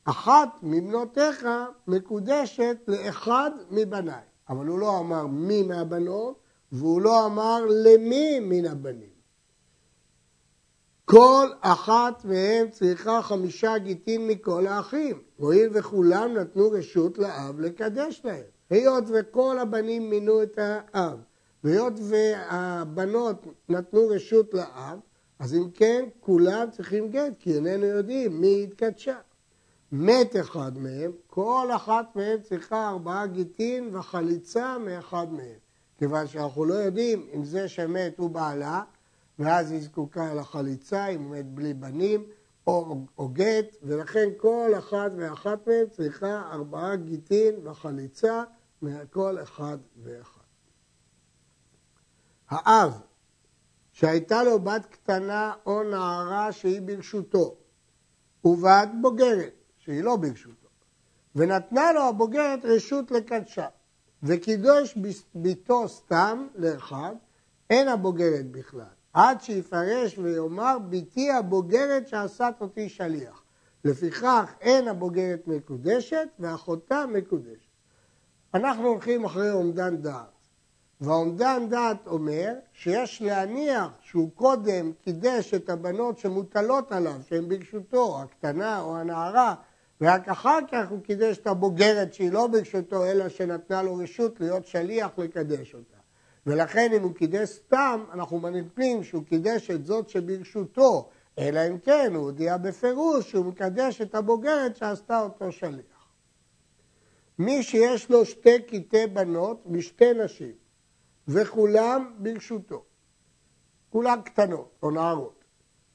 אחת 0.04 0.48
מבנותיך 0.62 1.46
מקודשת 1.86 2.76
לאחד 2.88 3.50
מבניי. 3.70 4.22
אבל 4.48 4.66
הוא 4.66 4.78
לא 4.78 4.98
אמר 4.98 5.26
מי 5.26 5.62
מהבנות, 5.62 6.40
והוא 6.72 7.00
לא 7.00 7.26
אמר 7.26 7.64
למי 7.68 8.40
מן 8.40 8.66
הבנים. 8.66 9.09
כל 11.10 11.48
אחת 11.60 12.24
מהם 12.24 12.70
צריכה 12.70 13.22
חמישה 13.22 13.78
גיטין 13.78 14.26
מכל 14.28 14.66
האחים, 14.66 15.22
הואיל 15.36 15.70
וכולם 15.72 16.34
נתנו 16.34 16.70
רשות 16.70 17.18
לאב 17.18 17.60
לקדש 17.60 18.20
להם. 18.24 18.44
היות 18.70 19.04
וכל 19.08 19.58
הבנים 19.58 20.10
מינו 20.10 20.42
את 20.42 20.58
האב, 20.58 21.18
והיות 21.64 21.92
והבנות 22.02 23.46
נתנו 23.68 24.08
רשות 24.08 24.54
לאב, 24.54 24.98
אז 25.38 25.54
אם 25.54 25.70
כן, 25.74 26.04
כולם 26.20 26.70
צריכים 26.70 27.10
גט, 27.10 27.32
כי 27.38 27.54
איננו 27.54 27.86
יודעים 27.86 28.40
מי 28.40 28.66
התקדשה. 28.68 29.16
מת 29.92 30.36
אחד 30.36 30.78
מהם, 30.78 31.12
כל 31.26 31.68
אחת 31.76 32.16
מהם 32.16 32.40
צריכה 32.42 32.88
ארבעה 32.88 33.26
גיטין 33.26 33.96
וחליצה 33.96 34.78
מאחד 34.78 35.26
מהם. 35.32 35.58
כיוון 35.98 36.26
שאנחנו 36.26 36.64
לא 36.64 36.74
יודעים 36.74 37.26
אם 37.34 37.44
זה 37.44 37.68
שמת 37.68 38.18
הוא 38.18 38.30
בעלה, 38.30 38.82
ואז 39.40 39.70
היא 39.70 39.82
זקוקה 39.82 40.34
לחליצה, 40.34 41.06
הוא 41.06 41.30
מת 41.30 41.46
בלי 41.46 41.74
בנים, 41.74 42.26
או, 42.66 43.06
או 43.18 43.28
גט, 43.28 43.76
ולכן 43.82 44.28
כל 44.36 44.70
אחת 44.78 45.12
ואחת 45.16 45.66
מהם 45.66 45.86
צריכה 45.90 46.42
ארבעה 46.52 46.96
גיטין 46.96 47.66
וחליצה 47.66 48.44
מכל 48.82 49.42
אחד 49.42 49.78
ואחד. 50.02 50.40
האב 52.48 53.00
שהייתה 53.92 54.42
לו 54.42 54.58
בת 54.58 54.86
קטנה 54.86 55.52
או 55.66 55.82
נערה 55.82 56.52
שהיא 56.52 56.82
ברשותו, 56.82 57.56
ובת 58.44 58.88
בוגרת 59.00 59.54
שהיא 59.78 60.02
לא 60.02 60.16
ברשותו, 60.16 60.68
ונתנה 61.34 61.92
לו 61.92 62.02
הבוגרת 62.02 62.64
רשות 62.64 63.10
לקדשה, 63.10 63.68
וקידוש 64.22 64.98
ביתו 65.34 65.88
סתם 65.88 66.46
לאחד, 66.54 67.14
אין 67.70 67.88
הבוגרת 67.88 68.50
בכלל, 68.50 68.99
עד 69.12 69.40
שיפרש 69.40 70.18
ויאמר 70.18 70.78
ביתי 70.88 71.30
הבוגרת 71.30 72.08
שעשת 72.08 72.54
אותי 72.60 72.88
שליח. 72.88 73.42
לפיכך 73.84 74.54
אין 74.60 74.88
הבוגרת 74.88 75.46
מקודשת 75.46 76.28
ואחותה 76.38 77.04
מקודשת. 77.06 77.70
אנחנו 78.54 78.88
הולכים 78.88 79.24
אחרי 79.24 79.50
אומדן 79.50 79.96
דעת. 79.96 80.40
והאומדן 81.00 81.66
דעת 81.68 82.06
אומר 82.06 82.54
שיש 82.72 83.22
להניח 83.22 83.88
שהוא 84.00 84.30
קודם 84.34 84.92
קידש 85.02 85.54
את 85.54 85.70
הבנות 85.70 86.18
שמוטלות 86.18 86.92
עליו, 86.92 87.20
שהן 87.28 87.48
ברשותו, 87.48 88.22
הקטנה 88.22 88.80
או 88.80 88.96
הנערה, 88.96 89.54
ורק 90.00 90.28
אחר 90.28 90.58
כך 90.72 90.90
הוא 90.90 91.02
קידש 91.02 91.38
את 91.38 91.46
הבוגרת 91.46 92.14
שהיא 92.14 92.32
לא 92.32 92.46
ברשותו, 92.46 93.04
אלא 93.04 93.28
שנתנה 93.28 93.82
לו 93.82 93.96
רשות 93.96 94.40
להיות 94.40 94.66
שליח 94.66 95.10
לקדש 95.18 95.74
אותה. 95.74 95.99
ולכן 96.46 96.92
אם 96.92 97.02
הוא 97.02 97.14
קידש 97.14 97.48
סתם, 97.48 98.04
אנחנו 98.12 98.38
מניחים 98.38 99.04
שהוא 99.04 99.24
קידש 99.24 99.70
את 99.70 99.86
זאת 99.86 100.08
שברשותו, 100.08 101.10
אלא 101.38 101.60
אם 101.68 101.78
כן 101.78 102.12
הוא 102.14 102.24
הודיע 102.24 102.56
בפירוש 102.56 103.30
שהוא 103.30 103.46
מקדש 103.46 104.00
את 104.00 104.14
הבוגרת 104.14 104.76
שעשתה 104.76 105.20
אותו 105.20 105.52
שליח. 105.52 106.08
מי 107.38 107.62
שיש 107.62 108.10
לו 108.10 108.24
שתי 108.24 108.62
קטעי 108.62 109.06
בנות 109.06 109.62
משתי 109.66 110.12
נשים, 110.24 110.52
וכולם 111.28 112.12
ברשותו. 112.18 112.84
כולן 113.90 114.20
קטנות 114.24 114.78
או 114.82 114.90
נערות. 114.90 115.44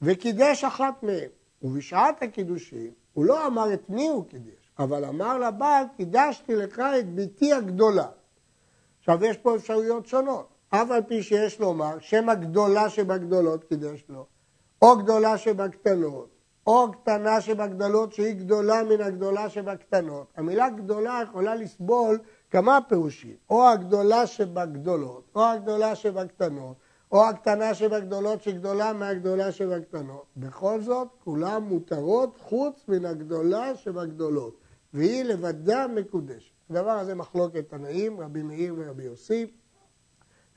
וקידש 0.02 0.64
אחת 0.64 1.04
מהן. 1.04 1.30
ובשעת 1.62 2.24
הקידושים 2.24 2.94
הוא 3.14 3.26
לא 3.26 3.48
אמר 3.48 3.74
את 3.74 3.90
מי 3.90 4.08
הוא 4.08 4.26
קידש, 4.30 4.72
אבל 4.80 5.06
אמר 5.06 5.38
לבעל, 5.38 5.86
קידשתי 5.98 6.56
לך 6.56 6.82
את 7.00 7.16
בתי 7.16 7.54
הגדולה. 7.54 8.08
עכשיו 9.08 9.26
יש 9.26 9.38
פה 9.38 9.56
אפשרויות 9.56 10.08
שונות. 10.08 10.48
אף 10.70 10.92
על 10.92 11.02
פי 11.08 11.24
שיש 11.24 11.60
לומר 11.60 11.98
שם 12.00 12.30
הגדולה 12.30 12.90
שבגדולות 12.90 13.64
קידש 13.64 14.04
לו, 14.10 14.26
או 14.82 14.98
גדולה 14.98 15.38
שבקטנות, 15.38 16.30
או 16.68 16.92
קטנה 16.92 17.42
שבגדולות 17.42 18.14
שהיא 18.14 18.34
גדולה 18.34 18.84
מן 18.84 19.02
הגדולה 19.02 19.50
שבקטנות. 19.50 20.28
המילה 20.36 20.70
גדולה 20.70 21.20
יכולה 21.24 21.56
לסבול 21.56 22.20
כמה 22.52 22.80
פירושים, 22.90 23.36
או 23.50 23.70
הגדולה 23.70 24.28
שבגדולות, 24.28 25.24
או 25.36 25.46
הגדולה 25.46 25.96
שבקטנות, 25.96 26.76
או 27.12 27.30
הקטנה 27.30 27.74
שבגדולות 27.74 28.44
שגדולה 28.44 28.94
מהגדולה 28.94 29.52
שבקטנות. 29.52 30.26
בכל 30.38 30.82
זאת, 30.82 31.08
כולן 31.24 31.64
מותרות 31.64 32.38
חוץ 32.42 32.86
מן 32.88 33.06
הגדולה 33.06 33.76
שבגדולות, 33.76 34.58
והיא 34.94 35.24
לבדה 35.24 35.88
מקודשת. 35.88 36.55
הדבר 36.70 36.92
הזה 36.92 37.16
מחלוקת 37.16 37.70
תנאים, 37.70 38.20
רבי 38.20 38.42
מאיר 38.42 38.76
ורבי 38.78 39.04
יוסי, 39.04 39.52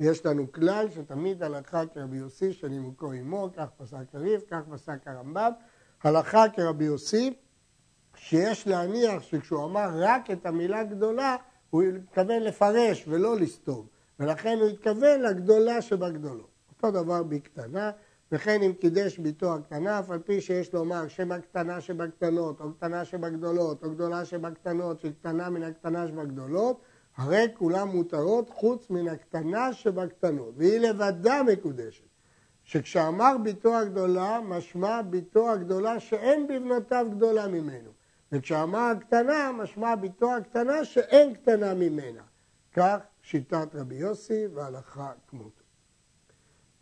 ויש 0.01 0.27
לנו 0.27 0.53
כלל 0.53 0.91
שתמיד 0.91 1.43
הלכה 1.43 1.87
כרבי 1.87 2.17
יוסי 2.17 2.53
שנימוקו 2.53 3.13
עמו, 3.13 3.49
כך 3.57 3.67
פסק 3.77 4.15
הריף, 4.15 4.43
כך 4.51 4.61
פסק 4.73 4.99
הרמב"ם, 5.07 5.53
הלכה 6.03 6.45
כרבי 6.57 6.85
יוסי, 6.85 7.35
שיש 8.17 8.67
להניח 8.67 9.23
שכשהוא 9.23 9.65
אמר 9.65 9.89
רק 9.93 10.31
את 10.31 10.47
המילה 10.47 10.85
גדולה, 10.85 11.37
הוא 11.71 11.83
התכוון 11.83 12.43
לפרש 12.43 13.05
ולא 13.09 13.37
לסתום, 13.37 13.87
ולכן 14.21 14.59
הוא 14.61 14.69
התכוון 14.69 15.21
לגדולה 15.21 15.83
שבגדולות. 15.83 16.51
אותו 16.71 16.91
דבר 16.91 17.23
בקטנה, 17.23 17.91
וכן 18.33 18.63
אם 18.63 18.73
קידש 18.73 19.19
ביתו 19.19 19.55
הקטנה, 19.55 19.99
אף 19.99 20.11
על 20.11 20.19
פי 20.19 20.41
שיש 20.41 20.75
לומר 20.75 21.09
שם 21.09 21.33
הקטנה 21.33 21.81
שבקטנות, 21.81 22.61
או 22.61 22.73
קטנה 22.73 23.05
שבגדולות, 23.05 23.85
או 23.85 23.91
גדולה 23.91 24.25
שבקטנות, 24.25 25.01
שקטנה 25.01 25.51
מן 25.51 25.63
הקטנה 25.63 26.09
שבגדולות, 26.09 26.81
הרי 27.17 27.47
כולן 27.55 27.89
מותרות 27.89 28.51
חוץ 28.51 28.91
מן 28.91 29.09
הקטנה 29.09 29.73
שבקטנות, 29.73 30.55
והיא 30.57 30.79
לבדה 30.79 31.43
מקודשת. 31.43 32.05
שכשאמר 32.65 33.37
ביתו 33.43 33.77
הגדולה, 33.77 34.41
משמע 34.45 35.03
ביתו 35.03 35.51
הגדולה 35.51 36.01
שאין 36.01 36.47
בבנותיו 36.47 37.07
גדולה 37.11 37.49
ממנו. 37.49 37.91
וכשאמר 38.33 38.79
הקטנה, 38.79 39.53
משמע 39.53 39.95
ביתו 39.95 40.37
הקטנה 40.37 40.85
שאין 40.85 41.35
קטנה 41.35 41.75
ממנה. 41.75 42.23
כך 42.73 42.97
שיטת 43.23 43.69
רבי 43.75 43.95
יוסי 43.95 44.47
והלכה 44.55 45.13
כמותו. 45.29 45.58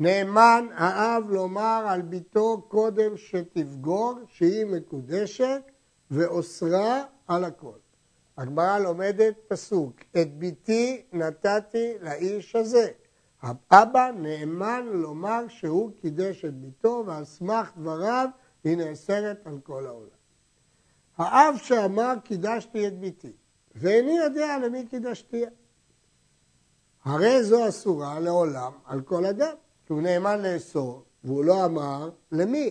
נאמן 0.01 0.67
האב 0.75 1.31
לומר 1.31 1.85
על 1.89 2.03
ביתו 2.03 2.63
קודם 2.69 3.17
שתבגור 3.17 4.15
שהיא 4.29 4.67
מקודשת 4.67 5.63
ואוסרה 6.11 7.05
על 7.29 7.45
הכל. 7.45 7.79
הגמרא 8.37 8.79
לומדת 8.79 9.35
פסוק, 9.49 9.95
את 10.23 10.39
ביתי 10.39 11.03
נתתי 11.13 11.95
לאיש 12.01 12.57
הזה. 12.57 12.89
האבא 13.43 14.11
נאמן 14.17 14.87
לומר 14.93 15.49
שהוא 15.49 15.91
קידש 16.01 16.45
את 16.45 16.55
ביתו 16.55 17.03
ועל 17.07 17.25
סמך 17.25 17.73
דבריו 17.77 18.29
היא 18.65 18.77
נאסרת 18.77 19.47
על 19.47 19.59
כל 19.63 19.87
העולם. 19.87 20.09
האב 21.17 21.57
שאמר 21.57 22.15
קידשתי 22.25 22.89
את 22.89 22.99
ביתי, 22.99 23.33
ואיני 23.75 24.19
יודע 24.19 24.59
למי 24.59 24.87
קידשתיה. 24.87 25.49
הרי 27.05 27.45
זו 27.45 27.69
אסורה 27.69 28.21
לעולם 28.21 28.73
על 28.85 29.01
כל 29.01 29.27
אדם, 29.27 29.55
כי 29.87 29.93
הוא 29.93 30.03
נאמן 30.03 30.43
לאסור, 30.43 31.03
והוא 31.25 31.45
לא 31.45 31.65
אמר 31.65 32.11
למי, 32.33 32.71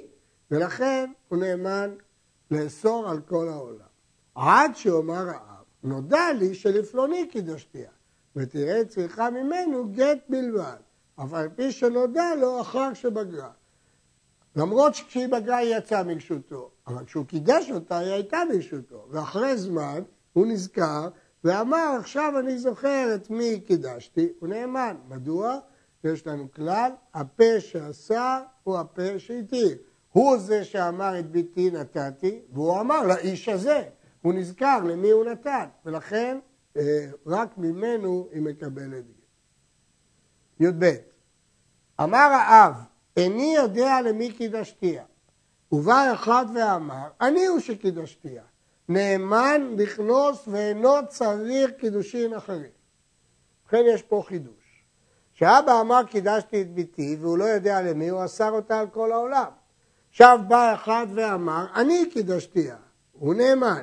ולכן 0.52 1.12
הוא 1.28 1.40
נאמן 1.40 1.96
לאסור 2.52 3.10
על 3.10 3.22
כל 3.22 3.50
העולם. 3.50 3.86
עד 4.36 4.76
שאומר 4.76 5.30
האב, 5.30 5.64
נודע 5.84 6.34
לי 6.40 6.56
שלפלוני 6.56 7.28
קידשתיה, 7.28 7.90
ותראה 8.36 8.86
צריכה 8.86 9.30
ממנו 9.30 9.88
גט 9.92 10.18
בלבד, 10.30 10.78
אבל 11.18 11.40
על 11.40 11.50
פי 11.50 11.72
שנודע 11.72 12.36
לו 12.36 12.62
אחר 12.62 12.94
שבגרה. 12.94 13.52
למרות 14.56 14.96
שכשהיא 14.96 15.28
בגרה 15.28 15.58
היא 15.58 15.76
יצאה 15.78 16.04
מרשותו, 16.04 16.72
אבל 16.88 17.06
כשהוא 17.06 17.26
קידש 17.26 17.72
אותה 17.72 17.98
היא 17.98 18.12
הייתה 18.12 18.42
ברשותו, 18.50 19.08
ואחרי 19.10 19.58
זמן 19.58 20.02
הוא 20.34 20.48
נזכר 20.48 21.10
ואמר, 21.44 21.98
עכשיו 22.00 22.40
אני 22.40 22.58
זוכר 22.58 23.16
את 23.16 23.30
מי 23.30 23.60
קידשתי, 23.60 24.30
הוא 24.40 24.50
נאמן. 24.50 24.96
מדוע? 25.10 25.60
יש 26.06 26.28
לנו 26.28 26.52
כלל, 26.52 26.92
הפה 27.14 27.60
שעשה 27.60 28.42
הוא 28.64 28.78
הפה 28.78 29.20
שהתיר. 29.20 29.78
הוא 30.12 30.38
זה 30.38 30.64
שאמר 30.64 31.20
את 31.20 31.32
ביתי 31.32 31.72
נתתי, 31.72 32.42
והוא 32.54 32.80
אמר 32.80 33.08
לאיש 33.08 33.50
הזה, 33.50 33.84
הוא 34.22 34.34
נזכר 34.34 34.80
למי 34.84 35.12
הוא 35.12 35.26
נתן, 35.26 35.66
ולכן 35.86 36.38
אה, 36.78 37.08
רק 37.26 37.58
ממנו 37.58 38.28
היא 38.32 38.42
מקבלת 38.42 39.04
גט. 39.08 39.26
י"ב 40.60 40.96
אמר 42.04 42.18
האב, 42.18 42.74
איני 43.18 43.56
יודע 43.56 44.02
למי 44.02 44.32
קידשתיה. 44.32 45.04
ובא 45.72 46.14
אחד 46.14 46.46
ואמר, 46.56 47.08
אני 47.22 47.46
הוא 47.46 47.60
שקידשתיה. 47.60 48.44
נאמן 48.90 49.76
לכנוס 49.78 50.48
ואינו 50.48 50.94
צריך 51.10 51.72
קידושין 51.80 52.34
אחרים. 52.34 52.72
ובכן 53.64 53.84
יש 53.94 54.02
פה 54.02 54.24
חידוש. 54.28 54.65
כשאבא 55.36 55.82
אמר 55.82 56.04
קידשתי 56.04 56.62
את 56.62 56.74
ביתי 56.74 57.18
והוא 57.22 57.38
לא 57.38 57.44
יודע 57.44 57.82
למי, 57.82 58.10
הוא 58.10 58.26
אסר 58.26 58.52
אותה 58.52 58.80
על 58.80 58.88
כל 58.88 59.12
העולם. 59.12 59.52
עכשיו 60.10 60.40
בא 60.48 60.74
אחד 60.74 61.08
ואמר, 61.16 61.66
אני 61.76 62.10
קידשתיה, 62.14 62.76
הוא 63.12 63.34
נאמן. 63.34 63.82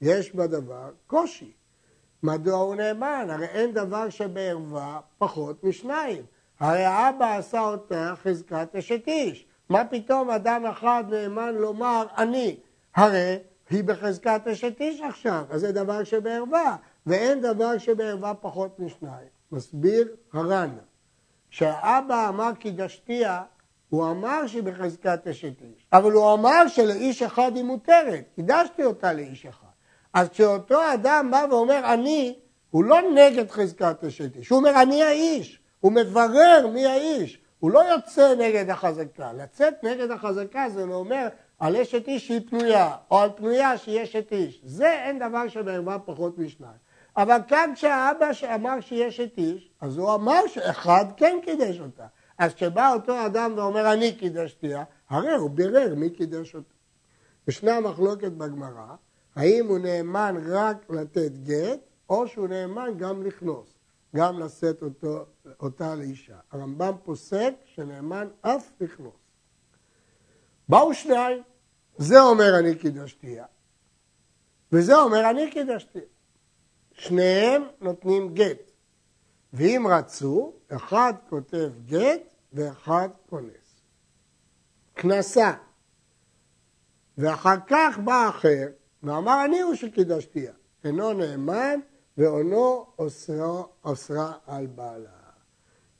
יש 0.00 0.34
בדבר 0.34 0.90
קושי. 1.06 1.52
מדוע 2.22 2.58
הוא 2.58 2.74
נאמן? 2.74 3.26
הרי 3.30 3.46
אין 3.46 3.72
דבר 3.72 4.08
שבערווה 4.08 5.00
פחות 5.18 5.64
משניים. 5.64 6.22
הרי 6.60 6.84
האבא 6.84 7.36
עשה 7.36 7.60
אותה 7.60 8.14
חזקת 8.22 8.76
אשת 8.78 9.06
איש. 9.06 9.46
מה 9.68 9.84
פתאום 9.84 10.30
אדם 10.30 10.66
אחד 10.66 11.04
נאמן 11.08 11.54
לומר 11.54 12.06
אני? 12.16 12.56
הרי 12.94 13.38
היא 13.70 13.84
בחזקת 13.84 14.40
אשת 14.52 14.80
איש 14.80 15.00
עכשיו, 15.00 15.44
אז 15.50 15.60
זה 15.60 15.72
דבר 15.72 16.04
שבערווה, 16.04 16.76
ואין 17.06 17.40
דבר 17.40 17.78
שבערווה 17.78 18.34
פחות 18.34 18.78
משניים. 18.78 19.35
מסביר 19.52 20.08
הר"ן, 20.32 20.70
כשהאבא 21.50 22.28
אמר 22.28 22.50
קידשתיה, 22.58 23.42
הוא 23.88 24.10
אמר 24.10 24.46
שהיא 24.46 24.62
בחזקת 24.62 25.26
אשת 25.26 25.62
איש, 25.62 25.86
אבל 25.92 26.12
הוא 26.12 26.34
אמר 26.34 26.68
שלאיש 26.68 27.22
אחד 27.22 27.52
היא 27.54 27.64
מותרת, 27.64 28.24
קידשתי 28.34 28.84
אותה 28.84 29.12
לאיש 29.12 29.46
אחד. 29.46 29.66
אז 30.14 30.28
כשאותו 30.28 30.80
אדם 30.94 31.30
בא 31.30 31.46
ואומר 31.50 31.94
אני, 31.94 32.38
הוא 32.70 32.84
לא 32.84 32.98
נגד 33.14 33.50
חזקת 33.50 34.04
אשת 34.04 34.36
איש, 34.36 34.48
הוא 34.48 34.58
אומר 34.58 34.82
אני 34.82 35.02
האיש, 35.02 35.60
הוא 35.80 35.92
מברר 35.92 36.66
מי 36.72 36.86
האיש, 36.86 37.40
הוא 37.58 37.70
לא 37.70 37.78
יוצא 37.78 38.34
נגד 38.34 38.70
החזקה. 38.70 39.32
לצאת 39.32 39.84
נגד 39.84 40.10
החזקה 40.10 40.68
זה 40.68 40.82
אומר 40.82 41.28
על 41.58 41.76
אשת 41.76 42.08
איש 42.08 42.26
שהיא 42.26 42.40
פנויה, 42.48 42.96
או 43.10 43.18
על 43.18 43.30
פנויה 43.36 43.78
שהיא 43.78 44.02
אשת 44.02 44.32
איש. 44.32 44.60
זה 44.64 44.92
אין 44.92 45.18
דבר 45.18 45.48
שבערבה 45.48 45.98
פחות 45.98 46.38
משניים. 46.38 46.85
אבל 47.16 47.38
כאן 47.48 47.70
כשהאבא 47.74 48.30
אמר 48.54 48.80
שהיא 48.80 49.08
אשת 49.08 49.32
איש, 49.38 49.70
אז 49.80 49.98
הוא 49.98 50.14
אמר 50.14 50.46
שאחד 50.48 51.04
כן 51.16 51.38
קידש 51.44 51.80
אותה. 51.80 52.06
אז 52.38 52.54
כשבא 52.54 52.92
אותו 52.92 53.26
אדם 53.26 53.52
ואומר 53.56 53.92
אני 53.92 54.16
קידשתיה, 54.16 54.84
הרי 55.08 55.34
הוא 55.34 55.50
בירר 55.50 55.94
מי 55.94 56.10
קידש 56.10 56.54
אותה. 56.54 56.74
ישנה 57.48 57.80
מחלוקת 57.80 58.32
בגמרא, 58.32 58.94
האם 59.36 59.66
הוא 59.68 59.78
נאמן 59.78 60.36
רק 60.48 60.90
לתת 60.90 61.32
גט, 61.42 61.80
או 62.08 62.28
שהוא 62.28 62.48
נאמן 62.48 62.98
גם 62.98 63.22
לכנוס. 63.22 63.76
גם 64.16 64.40
לשאת 64.40 64.82
אותו, 64.82 65.24
אותה 65.60 65.94
לאישה. 65.94 66.36
הרמב"ם 66.52 66.92
פוסק 67.04 67.54
שנאמן 67.64 68.28
אף 68.40 68.70
לכנוס. 68.80 69.14
באו 70.68 70.94
שניים, 70.94 71.42
זה 71.96 72.20
אומר 72.20 72.58
אני 72.58 72.74
קידשתיה, 72.74 73.44
וזה 74.72 74.96
אומר 74.96 75.30
אני 75.30 75.50
קידשתיה. 75.50 76.02
שניהם 76.98 77.62
נותנים 77.80 78.34
גט, 78.34 78.70
ואם 79.52 79.86
רצו, 79.90 80.52
אחד 80.68 81.12
כותב 81.28 81.70
גט 81.86 82.20
ואחד 82.52 83.08
כונס. 83.30 83.80
כנסה. 84.94 85.52
ואחר 87.18 87.56
כך 87.66 87.98
בא 88.04 88.28
אחר 88.28 88.66
ואמר 89.02 89.44
אני 89.44 89.60
הוא 89.60 89.74
שקידשתיה. 89.74 90.52
אינו 90.84 91.12
נאמן 91.12 91.80
אוסרה, 92.98 93.62
אוסרה 93.84 94.32
על 94.46 94.66
בעלה. 94.66 95.10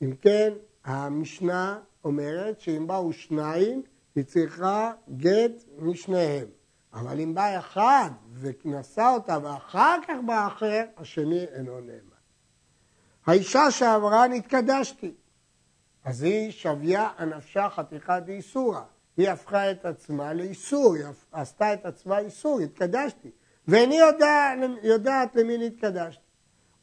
אם 0.02 0.14
כן, 0.20 0.52
המשנה 0.85 1.80
אומרת 2.04 2.61
שאם 2.61 2.87
באו 2.87 3.12
שניים, 3.12 3.82
היא 4.14 4.24
צריכה 4.24 4.92
גט 5.16 5.64
משניהם. 5.78 6.46
אבל 6.96 7.20
אם 7.20 7.35
בא 7.35 7.59
אחד 7.59 8.11
ונשא 8.40 9.11
אותה 9.14 9.38
ואחר 9.42 9.98
כך 10.09 10.14
בא 10.26 10.46
אחר, 10.46 10.85
השני 10.96 11.44
אינו 11.44 11.80
נאמן. 11.80 12.16
האישה 13.26 13.70
שאמרה 13.70 14.28
נתקדשתי, 14.28 15.14
אז 16.04 16.22
היא 16.22 16.50
שביה 16.50 17.09
הנפשה 17.18 17.68
חתיכה 17.70 18.20
דאיסורא. 18.20 18.80
היא 19.16 19.28
הפכה 19.28 19.70
את 19.70 19.85
עצמה 19.85 20.32
לאיסור, 20.32 20.94
היא 20.94 21.04
עשתה 21.32 21.72
את 21.72 21.87
עצמה 21.87 22.18
איסור, 22.18 22.61
התקדשתי. 22.61 23.30
ואיני 23.68 23.96
יודע, 23.96 24.52
יודעת 24.82 25.37
למי 25.37 25.59
נתקדשתי. 25.59 26.22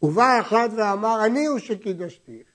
ובא 0.02 0.40
אחד 0.40 0.70
ואמר, 0.78 1.26
אני 1.26 1.46
הוא 1.46 1.60
שקידשתיך, 1.60 2.48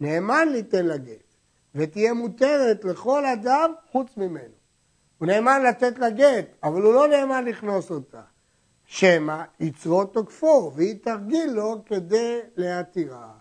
נאמן 0.00 0.48
ליתן 0.52 0.86
לה 0.86 0.96
גט, 0.96 1.34
ותהיה 1.74 2.14
מותרת 2.14 2.84
לכל 2.84 3.26
אדם 3.26 3.72
חוץ 3.90 4.16
ממנו. 4.16 4.63
הוא 5.24 5.30
נאמן 5.30 5.62
לתת 5.62 5.98
לה 5.98 6.10
גט, 6.10 6.46
אבל 6.62 6.82
הוא 6.82 6.94
לא 6.94 7.08
נאמן 7.08 7.44
לכנוס 7.44 7.90
אותה. 7.90 8.20
שמא 8.86 9.42
יצרו 9.60 10.04
תוקפו, 10.04 10.72
והיא 10.74 10.98
תרגיל 11.02 11.52
לו 11.52 11.82
כדי 11.86 12.40
להתירה. 12.56 13.32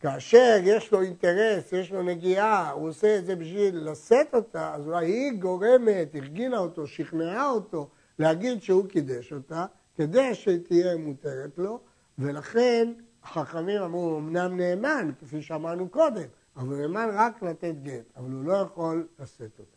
כאשר 0.00 0.56
יש 0.62 0.92
לו 0.92 1.02
אינטרס, 1.02 1.72
יש 1.72 1.92
לו 1.92 2.02
נגיעה, 2.02 2.70
הוא 2.70 2.88
עושה 2.88 3.18
את 3.18 3.26
זה 3.26 3.36
בשביל 3.36 3.90
לשאת 3.90 4.34
אותה, 4.34 4.74
אז 4.74 4.86
אולי 4.86 5.06
היא 5.06 5.32
גורמת, 5.32 6.14
הרגילה 6.14 6.58
אותו, 6.58 6.86
שכנעה 6.86 7.50
אותו, 7.50 7.88
להגיד 8.18 8.62
שהוא 8.62 8.86
קידש 8.88 9.32
אותה, 9.32 9.66
כדי 9.96 10.34
שתהיה 10.34 10.96
מותרת 10.96 11.58
לו, 11.58 11.80
ולכן 12.18 12.92
החכמים 13.22 13.82
אמרו, 13.82 14.18
אמנם 14.18 14.56
נאמן, 14.56 15.10
כפי 15.20 15.42
שאמרנו 15.42 15.88
קודם, 15.88 16.26
אבל 16.56 16.74
הוא 16.74 16.82
נאמן 16.82 17.08
רק 17.12 17.42
לתת 17.42 17.74
גט, 17.82 18.12
אבל 18.16 18.30
הוא 18.30 18.44
לא 18.44 18.52
יכול 18.54 19.06
לשאת 19.18 19.58
אותה. 19.58 19.73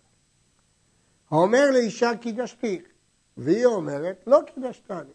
האומר 1.32 1.72
לאישה 1.74 2.12
קידשתיך, 2.22 2.82
והיא 3.38 3.66
אומרת, 3.66 4.24
לא 4.28 4.40
קידשתני. 4.54 5.13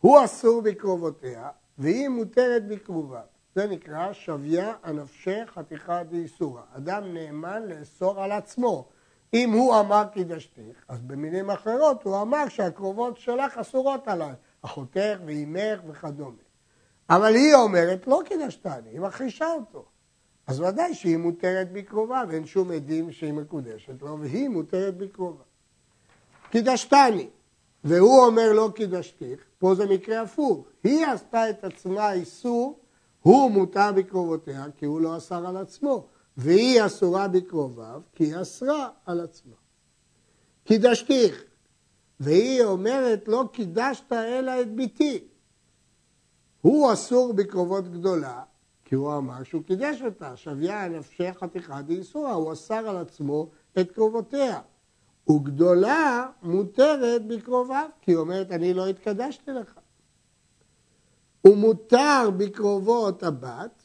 הוא 0.00 0.24
אסור 0.24 0.62
בקרובותיה, 0.62 1.48
והיא 1.78 2.08
מותרת 2.08 2.68
בקרוביו. 2.68 3.22
זה 3.54 3.66
נקרא 3.66 4.12
שביה 4.12 4.74
הנפשי 4.82 5.46
חתיכה 5.46 6.02
דאיסורא. 6.02 6.62
אדם 6.76 7.14
נאמן 7.14 7.62
לאסור 7.62 8.22
על 8.22 8.32
עצמו. 8.32 8.88
אם 9.34 9.52
הוא 9.52 9.80
אמר 9.80 10.04
קידשתיך, 10.12 10.84
אז 10.88 11.00
במילים 11.00 11.50
אחרות 11.50 12.02
הוא 12.02 12.22
אמר 12.22 12.48
שהקרובות 12.48 13.16
שלך 13.16 13.58
אסורות 13.58 14.08
עליי, 14.08 14.32
אחותך 14.62 15.18
ואימך 15.26 15.80
וכדומה. 15.88 16.42
אבל 17.10 17.34
היא 17.34 17.54
אומרת, 17.54 18.06
לא 18.06 18.20
קידשתני, 18.24 18.90
היא 18.90 19.00
מכחישה 19.00 19.46
אותו. 19.46 19.84
אז 20.46 20.60
ודאי 20.60 20.94
שהיא 20.94 21.16
מותרת 21.16 21.72
בקרובה, 21.72 22.22
ואין 22.28 22.46
שום 22.46 22.70
עדים 22.70 23.12
שהיא 23.12 23.32
מקודשת 23.32 24.02
לו, 24.02 24.18
והיא 24.20 24.48
מותרת 24.48 24.96
בקרובה. 24.96 25.42
קידשתני, 26.50 27.28
והוא 27.84 28.26
אומר 28.26 28.52
לא 28.52 28.70
קידשתיך, 28.74 29.40
פה 29.58 29.74
זה 29.74 29.86
מקרה 29.86 30.20
הפוך. 30.20 30.66
היא 30.84 31.06
עשתה 31.06 31.50
את 31.50 31.64
עצמה 31.64 32.12
איסור, 32.12 32.78
הוא 33.22 33.50
מותר 33.50 33.92
בקרובותיה, 33.92 34.64
כי 34.76 34.86
הוא 34.86 35.00
לא 35.00 35.16
אסר 35.16 35.46
על 35.46 35.56
עצמו. 35.56 36.06
והיא 36.36 36.86
אסורה 36.86 37.28
בקרוביו, 37.28 38.00
כי 38.14 38.24
היא 38.24 38.42
אסרה 38.42 38.88
על 39.06 39.20
עצמה. 39.20 39.54
קידשתיך, 40.64 41.44
והיא 42.20 42.64
אומרת, 42.64 43.28
לא 43.28 43.44
קידשת 43.52 44.12
אלא 44.12 44.60
את 44.60 44.74
ביתי. 44.74 45.28
הוא 46.60 46.92
אסור 46.92 47.32
בקרובות 47.32 47.92
גדולה, 47.92 48.42
כי 48.92 48.96
הוא 48.96 49.16
אמר 49.16 49.42
שהוא 49.42 49.62
קידש 49.62 50.02
אותה, 50.02 50.36
שוויה 50.36 50.88
נפשי 50.88 51.32
חתיכה 51.32 51.82
דאיסורה, 51.82 52.32
הוא 52.32 52.52
אסר 52.52 52.88
על 52.88 52.96
עצמו 52.96 53.50
את 53.78 53.92
קרובותיה. 53.92 54.60
וגדולה 55.30 56.30
מותרת 56.42 57.26
בקרוביו, 57.26 57.88
כי 58.00 58.10
היא 58.10 58.16
אומרת, 58.16 58.52
אני 58.52 58.74
לא 58.74 58.86
התקדשתי 58.86 59.50
לך. 59.50 59.78
ומותר 61.46 62.30
בקרובות 62.36 63.22
הבת, 63.22 63.82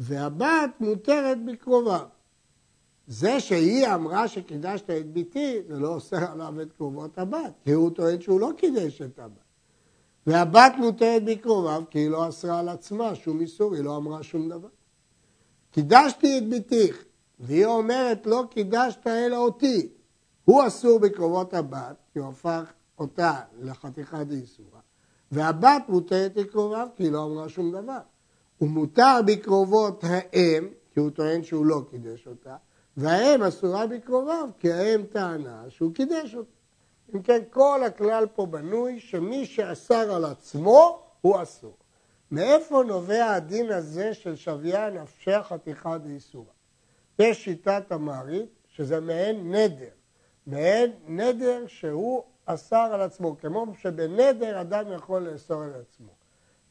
והבת 0.00 0.70
מותרת 0.80 1.44
בקרובה. 1.44 2.04
זה 3.06 3.40
שהיא 3.40 3.86
אמרה 3.94 4.28
שקידשת 4.28 4.90
את 4.90 5.12
ביתי, 5.12 5.62
זה 5.68 5.78
לא 5.78 5.94
אוסר 5.94 6.32
עליו 6.32 6.62
את 6.62 6.72
קרובות 6.72 7.18
הבת, 7.18 7.52
כי 7.64 7.72
הוא 7.72 7.90
טוען 7.90 8.20
שהוא 8.20 8.40
לא 8.40 8.50
קידש 8.56 9.02
את 9.02 9.18
הבת. 9.18 9.47
והבת 10.28 10.72
מותרת 10.78 11.24
בקרוביו, 11.24 11.82
כי 11.90 11.98
היא 11.98 12.10
לא 12.10 12.28
אסרה 12.28 12.58
על 12.58 12.68
עצמה 12.68 13.14
שום 13.14 13.40
איסור, 13.40 13.74
היא 13.74 13.84
לא 13.84 13.96
אמרה 13.96 14.22
שום 14.22 14.48
דבר. 14.48 14.68
קידשתי 15.70 16.38
את 16.38 16.48
ביתיך, 16.48 17.04
והיא 17.40 17.66
אומרת, 17.66 18.26
לא 18.26 18.44
קידשת 18.50 19.06
אלא 19.06 19.36
אותי. 19.36 19.88
הוא 20.44 20.66
אסור 20.66 20.98
בקרובות 20.98 21.54
הבת, 21.54 21.96
כי 22.12 22.18
הוא 22.18 22.28
הפך 22.28 22.72
אותה 22.98 23.40
לחתיכה 23.60 24.24
דאיסורה, 24.24 24.80
והבת 25.32 25.82
מותרת 25.88 26.36
לקרוביו 26.36 26.88
כי 26.96 27.02
היא 27.02 27.12
לא 27.12 27.24
אמרה 27.24 27.48
שום 27.48 27.72
דבר. 27.72 28.00
הוא 28.58 28.68
מותר 28.68 29.20
בקרובות 29.26 30.04
האם, 30.04 30.68
כי 30.90 31.00
הוא 31.00 31.10
טוען 31.10 31.42
שהוא 31.42 31.66
לא 31.66 31.82
קידש 31.90 32.26
אותה, 32.26 32.56
והאם 32.96 33.42
אסורה 33.42 33.86
בקרוביו, 33.86 34.48
כי 34.58 34.72
האם 34.72 35.02
טענה 35.02 35.64
שהוא 35.68 35.94
קידש 35.94 36.34
אותה. 36.34 36.57
אם 37.14 37.22
כן, 37.22 37.38
כל 37.50 37.80
הכלל 37.86 38.26
פה 38.34 38.46
בנוי 38.46 39.00
שמי 39.00 39.46
שאסר 39.46 40.14
על 40.14 40.24
עצמו, 40.24 41.02
הוא 41.20 41.42
אסור. 41.42 41.76
מאיפה 42.30 42.82
נובע 42.86 43.32
הדין 43.32 43.72
הזה 43.72 44.14
של 44.14 44.36
שוויה 44.36 44.90
נפשי 44.90 45.42
חתיכה 45.42 45.98
דאיסורה? 45.98 46.52
יש 47.18 47.44
שיטת 47.44 47.92
המעריץ, 47.92 48.48
שזה 48.68 49.00
מעין 49.00 49.54
נדר. 49.54 49.90
מעין 50.46 50.90
נדר 51.06 51.66
שהוא 51.66 52.22
אסר 52.44 52.90
על 52.92 53.00
עצמו, 53.00 53.36
כמו 53.38 53.66
שבנדר 53.78 54.60
אדם 54.60 54.92
יכול 54.92 55.28
לאסור 55.28 55.62
על 55.62 55.72
עצמו. 55.80 56.10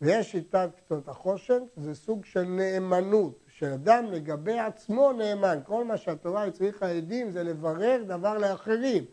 ויש 0.01 0.31
שיטת 0.31 0.69
כתות 0.77 1.07
החושן, 1.07 1.59
זה 1.77 1.95
סוג 1.95 2.25
של 2.25 2.43
נאמנות, 2.43 3.39
שאדם 3.47 4.05
לגבי 4.05 4.59
עצמו 4.59 5.13
נאמן. 5.13 5.59
כל 5.65 5.85
מה 5.85 5.97
שהתורה 5.97 6.43
הצריכה 6.43 6.89
עדים 6.89 7.31
זה 7.31 7.43
לברר 7.43 8.03
דבר 8.07 8.37
לאחרים. 8.37 9.05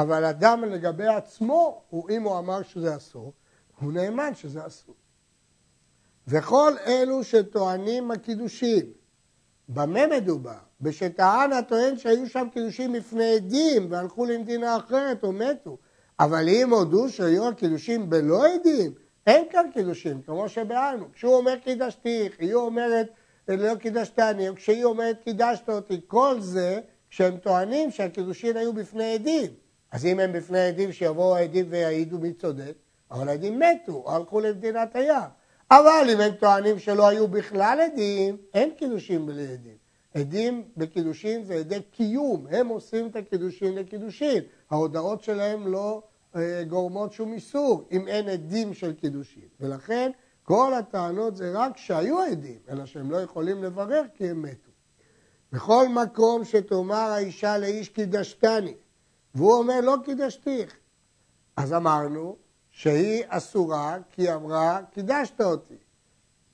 אבל 0.00 0.24
אדם 0.24 0.64
לגבי 0.64 1.06
עצמו, 1.06 1.82
הוא, 1.90 2.10
אם 2.10 2.22
הוא 2.22 2.38
אמר 2.38 2.62
שזה 2.62 2.96
אסור, 2.96 3.32
הוא 3.80 3.92
נאמן 3.92 4.34
שזה 4.34 4.66
אסור. 4.66 4.94
וכל 6.28 6.72
אלו 6.86 7.24
שטוענים 7.24 8.10
הקידושים, 8.10 8.86
במה 9.68 10.06
מדובר? 10.06 10.58
בשטען 10.80 11.52
הטוען 11.52 11.96
שהיו 11.96 12.28
שם 12.28 12.46
קידושים 12.52 12.92
בפני 12.92 13.34
עדים 13.34 13.86
והלכו 13.90 14.24
למדינה 14.24 14.76
אחרת 14.76 15.24
או 15.24 15.32
מתו. 15.32 15.78
אבל 16.20 16.48
אם 16.48 16.72
הודו 16.72 17.08
שהיו 17.08 17.48
הקידושים 17.48 18.10
בלא 18.10 18.46
עדים, 18.54 18.92
אין 19.26 19.44
כאן 19.50 19.66
קידושים, 19.74 20.22
כמו 20.22 20.48
שבאנו. 20.48 21.12
כשהוא 21.12 21.36
אומר 21.36 21.56
קידשתיך, 21.64 22.36
היא 22.38 22.54
אומרת 22.54 23.08
לא 23.48 23.74
קידשתני, 23.74 24.48
או 24.48 24.54
כשהיא 24.54 24.84
אומרת 24.84 25.16
קידשת 25.24 25.68
אותי, 25.68 26.00
כל 26.06 26.40
זה 26.40 26.80
כשהם 27.10 27.36
טוענים 27.36 27.90
שהקידושים 27.90 28.56
היו 28.56 28.72
בפני 28.72 29.14
עדים. 29.14 29.50
אז 29.90 30.06
אם 30.06 30.20
הם 30.20 30.32
בפני 30.32 30.60
עדים, 30.60 30.92
שיבואו 30.92 31.36
העדים 31.36 31.66
ויעידו 31.68 32.18
מי 32.18 32.32
צודק, 32.32 32.72
אבל 33.10 33.28
העדים 33.28 33.60
מתו, 33.60 34.04
הלכו 34.06 34.40
למדינת 34.40 34.96
הים. 34.96 35.28
אבל 35.70 36.06
אם 36.12 36.20
הם 36.20 36.32
טוענים 36.32 36.78
שלא 36.78 37.08
היו 37.08 37.28
בכלל 37.28 37.78
עדים, 37.80 38.36
אין 38.54 38.70
קידושים 38.76 39.26
בלי 39.26 39.52
עדים. 39.52 39.76
עדים 40.14 40.62
בקידושין 40.76 41.44
זה 41.44 41.54
עדי 41.54 41.82
קיום, 41.90 42.46
הם 42.50 42.68
עושים 42.68 43.06
את 43.06 43.16
הקידושין 43.16 43.74
לקידושין. 43.74 44.42
ההודעות 44.70 45.22
שלהם 45.22 45.66
לא 45.66 46.02
אה, 46.36 46.64
גורמות 46.68 47.12
שום 47.12 47.32
איסור 47.32 47.88
אם 47.90 48.08
אין 48.08 48.28
עדים 48.28 48.74
של 48.74 48.92
קידושין. 48.92 49.48
ולכן 49.60 50.10
כל 50.42 50.74
הטענות 50.74 51.36
זה 51.36 51.52
רק 51.54 51.76
שהיו 51.76 52.20
עדים, 52.20 52.58
אלא 52.68 52.86
שהם 52.86 53.10
לא 53.10 53.16
יכולים 53.16 53.62
לברר 53.64 54.02
כי 54.14 54.30
הם 54.30 54.42
מתו. 54.42 54.70
בכל 55.52 55.88
מקום 55.88 56.44
שתאמר 56.44 56.96
האישה 56.96 57.58
לאיש 57.58 57.88
קידשתני, 57.88 58.74
והוא 59.34 59.54
אומר 59.54 59.80
לא 59.80 59.96
קידשתיך, 60.04 60.76
אז 61.56 61.72
אמרנו 61.72 62.36
שהיא 62.70 63.24
אסורה 63.28 63.98
כי 64.10 64.32
אמרה 64.32 64.80
קידשת 64.90 65.40
אותי. 65.40 65.76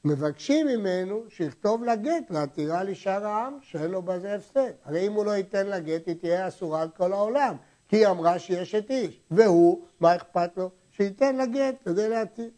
מבקשים 0.04 0.66
ממנו 0.66 1.22
שיכתוב 1.28 1.84
לה 1.84 1.96
גט 1.96 2.30
לעתירה 2.30 2.84
לשאר 2.84 3.26
העם, 3.26 3.58
שאין 3.62 3.90
לו 3.90 4.02
בזה 4.02 4.34
הפסד. 4.34 4.70
הרי 4.84 5.06
אם 5.06 5.12
הוא 5.12 5.24
לא 5.24 5.30
ייתן 5.30 5.66
לה 5.66 5.80
גט, 5.80 6.06
היא 6.06 6.16
תהיה 6.16 6.48
אסורה 6.48 6.82
על 6.82 6.88
כל 6.96 7.12
העולם, 7.12 7.56
כי 7.88 7.96
היא 7.96 8.06
אמרה 8.06 8.38
שיש 8.38 8.74
את 8.74 8.90
איש. 8.90 9.20
והוא, 9.30 9.80
מה 10.00 10.16
אכפת 10.16 10.50
לו? 10.56 10.70
שייתן 10.90 11.36
לה 11.36 11.46
גט 11.46 11.74
כדי 11.84 12.08
להתיר. 12.08 12.50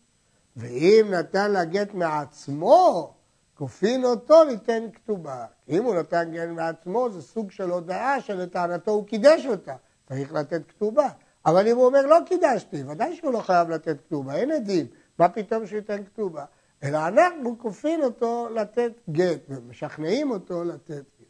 ואם 0.57 1.07
נתן 1.11 1.51
לה 1.51 1.65
גט 1.65 1.95
מעצמו, 1.95 3.15
כופין 3.55 4.05
אותו 4.05 4.45
ליתן 4.45 4.85
כתובה. 4.95 5.45
אם 5.69 5.85
הוא 5.85 5.95
נתן 5.95 6.31
גט 6.33 6.49
מעצמו, 6.49 7.11
זה 7.11 7.23
סוג 7.23 7.51
של 7.51 7.71
הודעה 7.71 8.21
שלטענתו 8.21 8.91
הוא 8.91 9.07
קידש 9.07 9.47
אותה. 9.47 9.75
צריך 10.09 10.33
לתת 10.33 10.63
כתובה. 10.69 11.09
אבל 11.47 11.69
אם 11.69 11.77
הוא 11.77 11.87
אומר 11.87 12.07
לא 12.07 12.19
קידשתי, 12.27 12.83
ודאי 12.85 13.17
שהוא 13.17 13.33
לא 13.33 13.41
חייב 13.41 13.71
לתת 13.71 14.01
כתובה, 14.07 14.35
אין 14.35 14.51
עדים. 14.51 14.87
מה 15.19 15.29
פתאום 15.29 15.67
שהוא 15.67 15.77
ייתן 15.77 16.05
כתובה? 16.05 16.45
אלא 16.83 17.09
אנחנו 17.09 17.59
כופין 17.59 18.03
אותו 18.03 18.49
לתת 18.55 18.93
גט, 19.11 19.41
ומשכנעים 19.49 20.31
אותו 20.31 20.65
לתת 20.65 21.05
גט. 21.21 21.27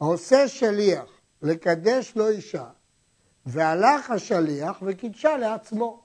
העושה 0.00 0.48
שליח 0.48 1.20
לקדש 1.42 2.12
לו 2.16 2.28
אישה, 2.28 2.66
והלך 3.46 4.10
השליח 4.10 4.82
וקידשה 4.82 5.36
לעצמו. 5.36 6.02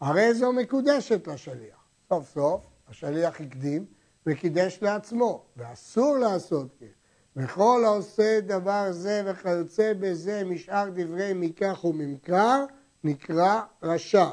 הרי 0.00 0.34
זו 0.34 0.52
מקודשת 0.52 1.26
לשליח. 1.26 1.78
סוף 2.08 2.28
סוף 2.28 2.66
השליח 2.88 3.40
הקדים 3.40 3.86
וקידש 4.26 4.78
לעצמו, 4.82 5.44
ואסור 5.56 6.18
לעשות 6.18 6.68
כן. 6.80 6.86
וכל 7.36 7.82
העושה 7.84 8.40
דבר 8.40 8.92
זה 8.92 9.22
וכיוצא 9.26 9.92
בזה 10.00 10.42
משאר 10.44 10.88
דברי 10.94 11.32
מקח 11.34 11.84
וממכר, 11.84 12.64
נקרא 13.04 13.60
רשע. 13.82 14.30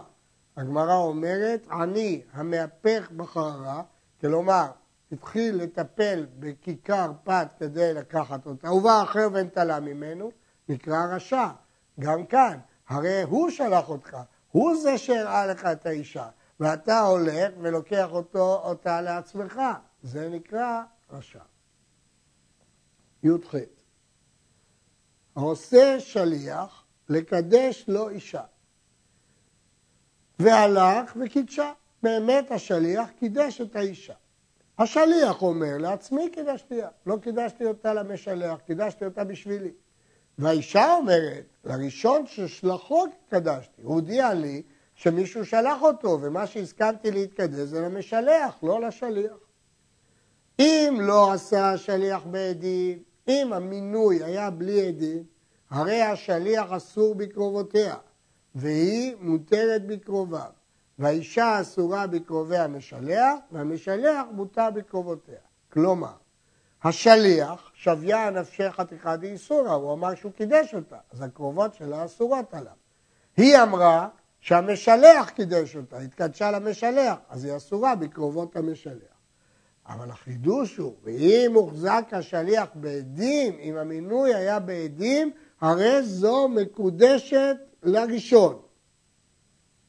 הגמרא 0.57 0.95
אומרת, 0.95 1.67
עני 1.71 2.21
המהפך 2.33 3.11
בחררה, 3.15 3.81
כלומר, 4.21 4.65
התחיל 5.11 5.55
לטפל 5.55 6.25
בכיכר 6.39 7.11
פת 7.23 7.47
כדי 7.59 7.93
לקחת 7.93 8.45
אותה, 8.45 8.71
ובא 8.71 9.03
אחר 9.03 9.27
ונטלה 9.33 9.79
ממנו, 9.79 10.31
נקרא 10.69 11.05
רשע. 11.11 11.47
גם 11.99 12.25
כאן, 12.25 12.57
הרי 12.87 13.21
הוא 13.21 13.49
שלח 13.49 13.89
אותך, 13.89 14.17
הוא 14.51 14.75
זה 14.75 14.97
שהראה 14.97 15.45
לך 15.45 15.65
את 15.65 15.85
האישה, 15.85 16.27
ואתה 16.59 16.99
הולך 17.01 17.51
ולוקח 17.61 18.07
אותו, 18.11 18.61
אותה 18.63 19.01
לעצמך, 19.01 19.61
זה 20.03 20.29
נקרא 20.29 20.81
רשע. 21.11 21.54
י"ח 23.25 23.55
העושה 25.35 25.99
שליח 25.99 26.85
לקדש 27.09 27.85
לו 27.87 28.09
אישה 28.09 28.43
והלך 30.39 31.17
וקידשה. 31.21 31.71
באמת 32.03 32.51
השליח 32.51 33.09
קידש 33.19 33.61
את 33.61 33.75
האישה. 33.75 34.13
השליח 34.77 35.41
אומר, 35.41 35.77
לעצמי 35.77 36.29
קידשתיה, 36.29 36.89
לא 37.05 37.17
קידשתי 37.21 37.65
אותה 37.65 37.93
למשלח, 37.93 38.59
קידשתי 38.59 39.05
אותה 39.05 39.23
בשבילי. 39.23 39.71
והאישה 40.37 40.93
אומרת, 40.93 41.45
לראשון 41.63 42.27
ששלחו 42.27 43.05
קדשתי, 43.29 43.81
הוא 43.81 43.93
הודיע 43.93 44.33
לי 44.33 44.61
שמישהו 44.95 45.45
שלח 45.45 45.81
אותו, 45.81 46.19
ומה 46.21 46.47
שהסכמתי 46.47 47.11
להתקדש 47.11 47.59
זה 47.59 47.81
למשלח, 47.81 48.63
לא 48.63 48.81
לשליח. 48.81 49.37
אם 50.59 50.97
לא 51.01 51.33
עשה 51.33 51.71
השליח 51.71 52.23
בעדים, 52.23 53.03
אם 53.27 53.53
המינוי 53.53 54.23
היה 54.23 54.49
בלי 54.49 54.87
עדים, 54.87 55.23
הרי 55.69 56.01
השליח 56.01 56.71
אסור 56.71 57.15
בקרובותיה, 57.15 57.95
והיא 58.55 59.15
מותרת 59.19 59.87
בקרוביו. 59.87 60.49
והאישה 60.99 61.61
אסורה 61.61 62.07
בקרובי 62.07 62.57
המשלח, 62.57 63.33
והמשלח 63.51 64.25
מותר 64.31 64.69
בקרובותיה. 64.73 65.39
כלומר, 65.73 66.13
השליח, 66.83 67.71
שוויה 67.73 68.29
נפשי 68.29 68.71
חתיכה 68.71 69.15
דאיסורא, 69.15 69.71
הוא 69.71 69.93
אמר 69.93 70.15
שהוא 70.15 70.31
קידש 70.31 70.75
אותה, 70.75 70.97
אז 71.11 71.21
הקרובות 71.21 71.73
שלה 71.73 72.05
אסורות 72.05 72.53
עליו. 72.53 72.73
היא 73.37 73.57
אמרה 73.57 74.07
שהמשלח 74.39 75.29
קידש 75.29 75.75
אותה, 75.75 75.97
התקדשה 75.97 76.51
למשלח, 76.51 77.15
אז 77.29 77.45
היא 77.45 77.57
אסורה 77.57 77.95
בקרובות 77.95 78.55
המשלח. 78.55 79.14
אבל 79.87 80.09
החידוש 80.09 80.77
הוא, 80.77 80.95
ואם 81.03 81.51
הוחזק 81.53 82.05
השליח 82.11 82.69
בעדים, 82.75 83.59
אם 83.59 83.77
המינוי 83.77 84.35
היה 84.35 84.59
בעדים, 84.59 85.31
הרי 85.61 86.03
זו 86.03 86.47
מקודשת 86.47 87.55
לראשון. 87.83 88.61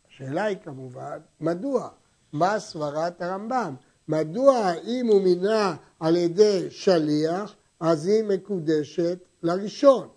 השאלה 0.08 0.44
היא 0.44 0.56
כמובן, 0.64 1.18
מדוע? 1.40 1.88
מה 2.32 2.60
סברת 2.60 3.22
הרמב"ם? 3.22 3.74
מדוע 4.08 4.72
אם 4.84 5.06
הוא 5.06 5.22
מינה 5.22 5.76
על 6.00 6.16
ידי 6.16 6.70
שליח, 6.70 7.54
אז 7.80 8.06
היא 8.06 8.24
מקודשת 8.24 9.18
לראשון? 9.42 10.08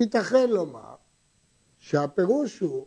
ייתכן 0.00 0.50
לומר 0.50 0.94
שהפירוש 1.78 2.58
הוא 2.58 2.86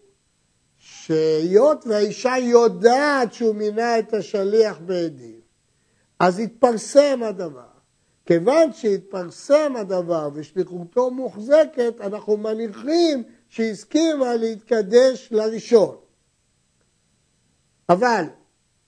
שהיות 0.77 1.87
והאישה 1.87 2.33
יודעת 2.37 3.33
שהוא 3.33 3.55
מינה 3.55 3.99
את 3.99 4.13
השליח 4.13 4.79
בעדים, 4.85 5.36
אז 6.19 6.39
התפרסם 6.39 7.19
הדבר. 7.23 7.77
כיוון 8.25 8.73
שהתפרסם 8.73 9.73
הדבר 9.75 10.29
ושליחותו 10.33 11.11
מוחזקת, 11.11 12.01
אנחנו 12.01 12.37
מניחים 12.37 13.23
שהסכימה 13.49 14.35
להתקדש 14.35 15.29
לראשון. 15.31 15.95
אבל 17.89 18.23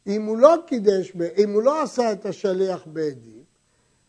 אם 0.08 0.26
הוא 0.26 0.38
לא 0.38 0.56
קידש, 0.68 1.14
אם 1.38 1.54
הוא 1.54 1.64
לא 1.64 1.82
עשה 1.82 2.12
את 2.12 2.26
השליח 2.26 2.84
בעדים, 2.86 3.44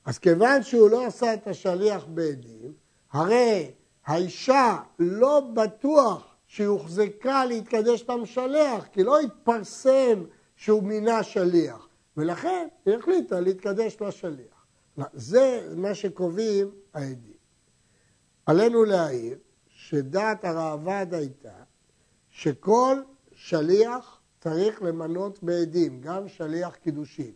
אז 0.04 0.18
כיוון 0.18 0.62
שהוא 0.62 0.90
לא 0.90 1.06
עשה 1.06 1.35
את 1.35 1.46
השליח 1.46 2.04
בעדים, 2.09 2.72
הרי 3.12 3.70
האישה 4.06 4.78
לא 4.98 5.40
בטוח 5.54 6.35
שהיא 6.46 6.66
הוחזקה 6.66 7.44
להתקדש 7.44 8.04
למשלח, 8.09 8.87
כי 8.92 9.04
לא 9.04 9.20
התפרסם 9.20 10.24
שהוא 10.56 10.83
מינה 10.83 11.22
שליח, 11.22 11.88
ולכן 12.20 12.68
היא 12.87 12.94
החליטה 12.94 13.40
להתקדש 13.40 13.96
לשליח. 14.00 14.66
זה 15.12 15.72
מה 15.76 15.94
שקובעים 15.94 16.70
העדים. 16.94 17.40
עלינו 18.46 18.85
להעיר 18.85 19.38
שדעת 19.68 20.44
הראב"ד 20.44 21.14
הייתה 21.14 21.62
שכל 22.30 22.96
שליח 23.33 24.20
צריך 24.40 24.83
למנות 24.83 25.42
בעדים, 25.42 26.00
גם 26.00 26.28
שליח 26.28 26.74
קידושין. 26.74 27.33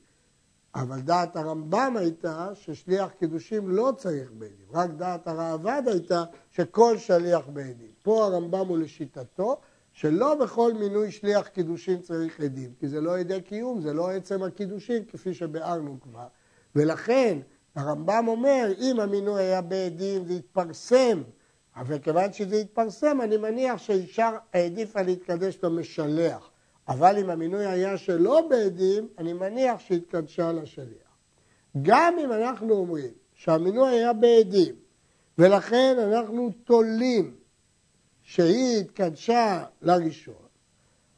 אבל 0.74 1.00
דעת 1.00 1.36
הרמב"ם 1.36 1.96
הייתה 1.96 2.48
ששליח 2.54 3.10
קידושים 3.10 3.68
לא 3.68 3.92
צריך 3.96 4.32
בעדים, 4.32 4.66
רק 4.72 4.90
דעת 4.90 5.26
הראב"ד 5.26 5.82
הייתה 5.86 6.24
שכל 6.50 6.98
שליח 6.98 7.48
בעדים. 7.52 7.90
פה 8.02 8.24
הרמב"ם 8.24 8.68
הוא 8.68 8.78
לשיטתו 8.78 9.60
שלא 9.94 10.34
בכל 10.34 10.72
מינוי 10.72 11.10
שליח 11.10 11.48
קידושין 11.48 12.00
צריך 12.00 12.40
עדים, 12.40 12.70
כי 12.80 12.88
זה 12.88 13.00
לא 13.00 13.18
עדי 13.18 13.40
קיום, 13.42 13.80
זה 13.80 13.92
לא 13.92 14.10
עצם 14.10 14.42
הקידושין 14.42 15.04
כפי 15.04 15.34
שביארנו 15.34 16.00
כבר. 16.00 16.26
ולכן 16.76 17.38
הרמב"ם 17.74 18.24
אומר, 18.28 18.72
אם 18.78 19.00
המינוי 19.00 19.42
היה 19.42 19.60
בעדים 19.60 20.24
זה 20.24 20.32
התפרסם, 20.32 21.22
אבל 21.76 21.98
כיוון 21.98 22.32
שזה 22.32 22.56
התפרסם, 22.56 23.20
אני 23.20 23.36
מניח 23.36 23.78
שאישה 23.78 24.30
העדיפה 24.52 25.02
להתקדש 25.02 25.56
במשלח. 25.56 26.50
אבל 26.88 27.18
אם 27.18 27.30
המינוי 27.30 27.66
היה 27.66 27.96
שלא 27.96 28.46
בעדים, 28.50 29.08
אני 29.18 29.32
מניח 29.32 29.80
שהתקדשה 29.80 30.52
לשליח. 30.52 31.18
גם 31.82 32.14
אם 32.18 32.32
אנחנו 32.32 32.74
אומרים 32.74 33.10
שהמינוי 33.34 33.88
היה 33.88 34.12
בעדים, 34.12 34.74
ולכן 35.38 35.96
אנחנו 35.98 36.50
תולים 36.64 37.34
שהיא 38.24 38.80
התקדשה 38.80 39.64
לראשון, 39.82 40.34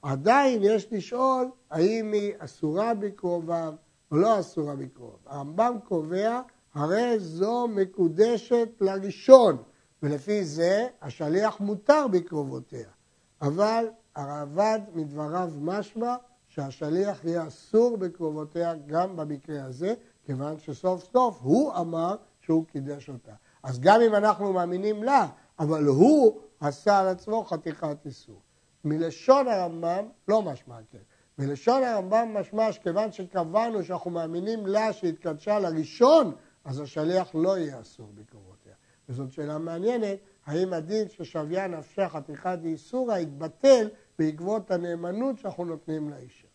עדיין 0.02 0.62
יש 0.62 0.92
לשאול 0.92 1.50
האם 1.70 2.12
היא 2.12 2.32
אסורה 2.38 2.94
בקרובם 2.94 3.74
או 4.10 4.16
לא 4.16 4.40
אסורה 4.40 4.76
בקרוב. 4.76 5.16
הרמב"ם 5.26 5.76
קובע, 5.88 6.40
הרי 6.74 7.18
זו 7.18 7.68
מקודשת 7.68 8.68
לראשון, 8.80 9.56
ולפי 10.02 10.44
זה 10.44 10.86
השליח 11.02 11.60
מותר 11.60 12.06
בקרובותיה. 12.08 12.88
אבל 13.42 13.88
הרעב"ד 14.14 14.80
מדבריו 14.94 15.50
משמע 15.60 16.14
שהשליח 16.48 17.24
יהיה 17.24 17.46
אסור 17.46 17.96
בקרובותיה 17.96 18.74
גם 18.86 19.16
במקרה 19.16 19.64
הזה, 19.64 19.94
כיוון 20.24 20.58
שסוף 20.58 21.12
סוף 21.12 21.38
הוא 21.42 21.72
אמר 21.74 22.16
שהוא 22.40 22.64
קידש 22.64 23.08
אותה. 23.08 23.32
אז 23.62 23.80
גם 23.80 24.00
אם 24.00 24.14
אנחנו 24.14 24.52
מאמינים 24.52 25.02
לה, 25.02 25.26
אבל 25.58 25.84
הוא 25.84 26.40
עשה 26.60 26.98
על 26.98 27.08
עצמו 27.08 27.44
חתיכת 27.44 28.06
איסור. 28.06 28.40
מלשון 28.84 29.48
הרמב"ם 29.48 30.08
לא 30.28 30.42
משמע 30.42 30.78
כן. 30.90 30.98
מלשון 31.38 31.82
הרמב"ם 31.82 32.36
משמע 32.40 32.72
שכיוון 32.72 33.12
שקבענו 33.12 33.84
שאנחנו 33.84 34.10
מאמינים 34.10 34.66
לה 34.66 34.92
שהתקדשה 34.92 35.58
לראשון, 35.58 36.34
אז 36.64 36.80
השליח 36.80 37.34
לא 37.34 37.58
יהיה 37.58 37.80
אסור 37.80 38.12
בקרובותיה. 38.14 38.74
וזאת 39.08 39.32
שאלה 39.32 39.58
מעניינת, 39.58 40.18
האם 40.46 40.72
הדין 40.72 41.08
ששוויה 41.08 41.66
נפשה 41.66 42.08
חתיכת 42.08 42.58
איסורא 42.64 43.18
יתבטל 43.18 43.88
בעקבות 44.18 44.70
הנאמנות 44.70 45.38
שאנחנו 45.38 45.64
נותנים 45.64 46.10
לאישה. 46.10 46.46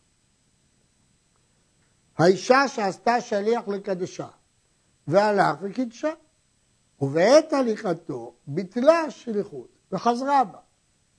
האישה 2.18 2.68
שעשתה 2.68 3.20
שליח 3.20 3.68
לקדשה 3.68 4.28
והלך 5.06 5.56
וקידשה, 5.62 6.12
ובעת 7.00 7.52
הליכתו 7.52 8.34
ביטלה 8.46 9.00
השליחות 9.00 9.68
וחזרה 9.92 10.44
בה. 10.44 10.58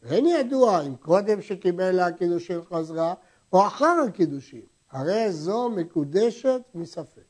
אין 0.10 0.26
ידוע 0.26 0.82
אם 0.82 0.96
קודם 0.96 1.42
שקיבל 1.42 1.92
לה 1.92 2.08
הקידושין 2.08 2.62
חזרה 2.74 3.14
או 3.54 3.68
אחר 3.68 3.96
הקידושין, 4.08 4.62
הרי 4.92 5.32
זו 5.32 5.70
מקודשת 5.70 6.62
מספק. 6.76 7.22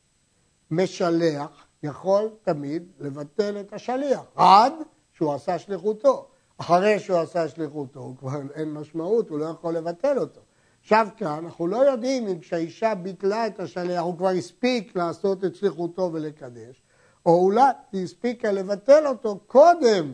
משלח 0.71 1.67
יכול 1.83 2.29
תמיד 2.43 2.83
לבטל 2.99 3.59
את 3.59 3.73
השליח, 3.73 4.21
עד 4.35 4.73
שהוא 5.13 5.33
עשה 5.33 5.59
שליחותו. 5.59 6.27
אחרי 6.57 6.99
שהוא 6.99 7.17
עשה 7.17 7.47
שליחותו, 7.47 7.99
הוא 7.99 8.17
כבר 8.17 8.41
אין 8.53 8.73
משמעות, 8.73 9.29
הוא 9.29 9.39
לא 9.39 9.45
יכול 9.45 9.73
לבטל 9.77 10.17
אותו. 10.17 10.41
עכשיו 10.81 11.07
כאן, 11.17 11.27
אנחנו 11.27 11.67
לא 11.67 11.77
יודעים 11.77 12.27
אם 12.27 12.39
כשהאישה 12.39 12.95
ביטלה 12.95 13.47
את 13.47 13.59
השליח, 13.59 14.01
הוא 14.01 14.17
כבר 14.17 14.29
הספיק 14.29 14.95
לעשות 14.95 15.43
את 15.43 15.55
שליחותו 15.55 16.09
ולקדש, 16.13 16.81
או 17.25 17.43
אולי 17.43 17.61
היא 17.91 18.03
הספיקה 18.03 18.51
לבטל 18.51 19.07
אותו 19.07 19.39
קודם 19.47 20.13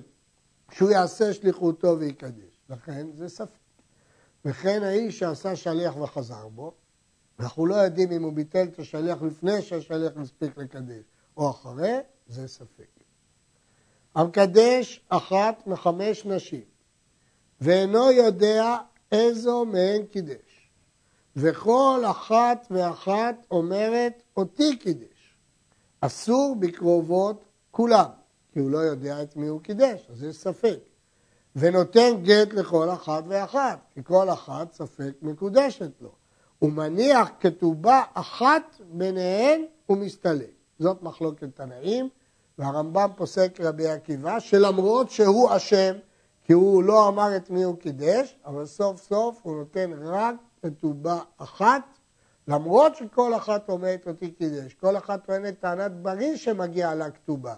שהוא 0.71 0.89
יעשה 0.89 1.33
שליחותו 1.33 1.99
ויקדש. 1.99 2.59
לכן 2.69 3.07
זה 3.13 3.29
ספק. 3.29 3.59
וכן 4.45 4.83
האיש 4.83 5.19
שעשה 5.19 5.55
שליח 5.55 5.97
וחזר 5.97 6.47
בו, 6.47 6.73
אנחנו 7.39 7.65
לא 7.65 7.75
יודעים 7.75 8.11
אם 8.11 8.23
הוא 8.23 8.33
ביטל 8.33 8.63
את 8.63 8.79
השליח 8.79 9.21
לפני 9.21 9.61
שהשליח 9.61 10.17
הספיק 10.17 10.57
לקדש, 10.57 11.03
או 11.37 11.49
אחרי, 11.49 11.97
זה 12.27 12.47
ספק. 12.47 12.89
המקדש 14.15 15.01
אחת 15.09 15.67
מחמש 15.67 16.25
נשים, 16.25 16.63
ואינו 17.61 18.11
יודע 18.11 18.77
איזו 19.11 19.65
מהן 19.65 20.05
קידש, 20.05 20.71
וכל 21.35 22.03
אחת 22.11 22.67
ואחת 22.71 23.45
אומרת 23.51 24.23
אותי 24.37 24.77
קידש. 24.77 25.35
אסור 26.01 26.55
בקרובות 26.59 27.45
כולם, 27.71 28.09
כי 28.53 28.59
הוא 28.59 28.71
לא 28.71 28.77
יודע 28.77 29.21
את 29.21 29.35
מי 29.35 29.47
הוא 29.47 29.61
קידש, 29.61 30.09
אז 30.11 30.23
יש 30.23 30.35
ספק. 30.35 30.79
ונותן 31.55 32.09
גט 32.23 32.53
לכל 32.53 32.89
אחת 32.89 33.23
ואחת, 33.27 33.79
כי 33.93 34.03
כל 34.03 34.29
אחת 34.29 34.71
ספק 34.71 35.11
מקודשת 35.21 35.91
לו. 36.01 36.11
הוא 36.59 36.71
מניח 36.71 37.29
כתובה 37.39 38.03
אחת 38.13 38.75
ביניהן 38.91 39.61
ומסתלק. 39.89 40.51
זאת 40.79 41.03
מחלוקת 41.03 41.55
תנאים, 41.55 42.09
והרמב"ם 42.57 43.09
פוסק 43.15 43.57
רבי 43.59 43.87
עקיבא, 43.87 44.39
שלמרות 44.39 45.09
שהוא 45.11 45.49
אשם, 45.55 45.93
כי 46.43 46.53
הוא 46.53 46.83
לא 46.83 47.07
אמר 47.07 47.35
את 47.35 47.49
מי 47.49 47.63
הוא 47.63 47.77
קידש, 47.77 48.35
אבל 48.45 48.65
סוף 48.65 49.01
סוף 49.01 49.39
הוא 49.43 49.55
נותן 49.55 49.91
רק 49.93 50.35
כתובה 50.61 51.19
אחת, 51.37 51.83
למרות 52.47 52.95
שכל 52.95 53.35
אחת 53.35 53.69
אומרת 53.69 54.07
אותי 54.07 54.31
קידש. 54.31 54.73
כל 54.73 54.97
אחת 54.97 55.25
טוענת 55.25 55.59
טענת 55.59 55.91
בריא 55.91 56.35
שמגיע 56.35 56.95
לה 56.95 57.11
כתובה, 57.11 57.55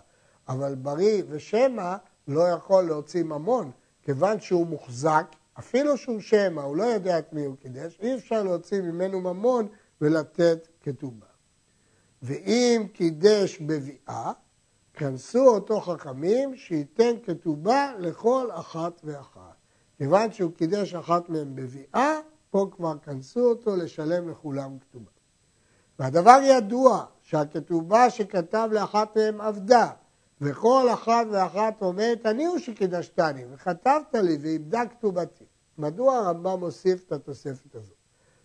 אבל 0.51 0.75
בריא 0.75 1.23
ושמע 1.29 1.95
לא 2.27 2.49
יכול 2.49 2.83
להוציא 2.83 3.23
ממון, 3.23 3.71
כיוון 4.03 4.39
שהוא 4.39 4.67
מוחזק, 4.67 5.25
אפילו 5.59 5.97
שהוא 5.97 6.19
שמע, 6.19 6.61
הוא 6.61 6.77
לא 6.77 6.83
יודע 6.83 7.19
את 7.19 7.33
מי 7.33 7.45
הוא 7.45 7.55
קידש, 7.55 7.97
אי 8.01 8.15
אפשר 8.15 8.43
להוציא 8.43 8.81
ממנו 8.81 9.21
ממון 9.21 9.67
ולתת 10.01 10.67
כתובה. 10.81 11.25
ואם 12.21 12.87
קידש 12.93 13.59
בביאה, 13.61 14.31
כנסו 14.93 15.47
אותו 15.47 15.81
חכמים 15.81 16.55
שייתן 16.55 17.11
כתובה 17.25 17.91
לכל 17.99 18.47
אחת 18.51 19.01
ואחת. 19.03 19.55
כיוון 19.97 20.31
שהוא 20.31 20.51
קידש 20.51 20.93
אחת 20.93 21.29
מהם 21.29 21.55
בביאה, 21.55 22.19
פה 22.49 22.67
כבר 22.71 22.97
כנסו 22.97 23.49
אותו 23.49 23.75
לשלם 23.75 24.29
לכולם 24.29 24.77
כתובה. 24.79 25.11
והדבר 25.99 26.39
ידוע 26.43 27.05
שהכתובה 27.21 28.09
שכתב 28.09 28.69
לאחת 28.71 29.17
מהם 29.17 29.41
עבדה, 29.41 29.89
וכל 30.41 30.88
אחת 30.93 31.25
ואחת 31.32 31.82
אומרת, 31.82 32.25
אני 32.25 32.45
הוא 32.45 32.60
שקידשתני, 32.60 33.45
וכתבת 33.51 34.15
לי 34.15 34.38
ואיבדה 34.41 34.82
כתובתי. 34.86 35.43
מדוע 35.77 36.15
הרמב"ם 36.17 36.60
מוסיף 36.60 37.04
את 37.08 37.12
התוספת 37.12 37.75
הזאת? 37.75 37.95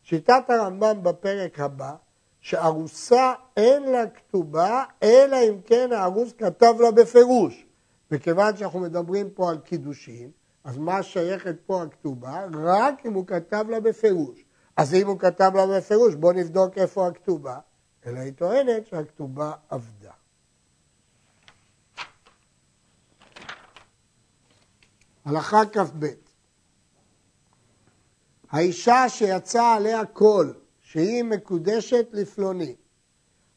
שיטת 0.03 0.43
הרמב"ם 0.49 1.03
בפרק 1.03 1.61
הבא, 1.61 1.95
שארוסה 2.41 3.33
אין 3.57 3.83
לה 3.83 4.07
כתובה, 4.07 4.85
אלא 5.03 5.37
אם 5.49 5.61
כן 5.67 5.93
הארוס 5.93 6.33
כתב 6.39 6.75
לה 6.81 6.91
בפירוש. 6.91 7.67
וכיוון 8.11 8.57
שאנחנו 8.57 8.81
מדברים 8.81 9.31
פה 9.31 9.51
על 9.51 9.59
קידושין, 9.59 10.31
אז 10.65 10.77
מה 10.77 11.03
שייכת 11.03 11.57
פה 11.67 11.83
הכתובה? 11.83 12.47
רק 12.55 13.07
אם 13.07 13.13
הוא 13.13 13.27
כתב 13.27 13.65
לה 13.69 13.81
בפירוש. 13.81 14.45
אז 14.77 14.95
אם 14.95 15.07
הוא 15.07 15.19
כתב 15.19 15.53
לה 15.55 15.67
בפירוש, 15.67 16.15
בואו 16.15 16.33
נבדוק 16.33 16.79
איפה 16.79 17.07
הכתובה. 17.07 17.59
אלא 18.07 18.19
היא 18.19 18.33
טוענת 18.33 18.87
שהכתובה 18.87 19.53
עבדה. 19.69 20.13
הלכה 25.27 25.63
כ"ב 25.73 26.07
האישה 28.51 29.09
שיצא 29.09 29.65
עליה 29.65 30.07
קול 30.07 30.55
שהיא 30.81 31.25
מקודשת 31.25 32.07
לפלוני, 32.13 32.77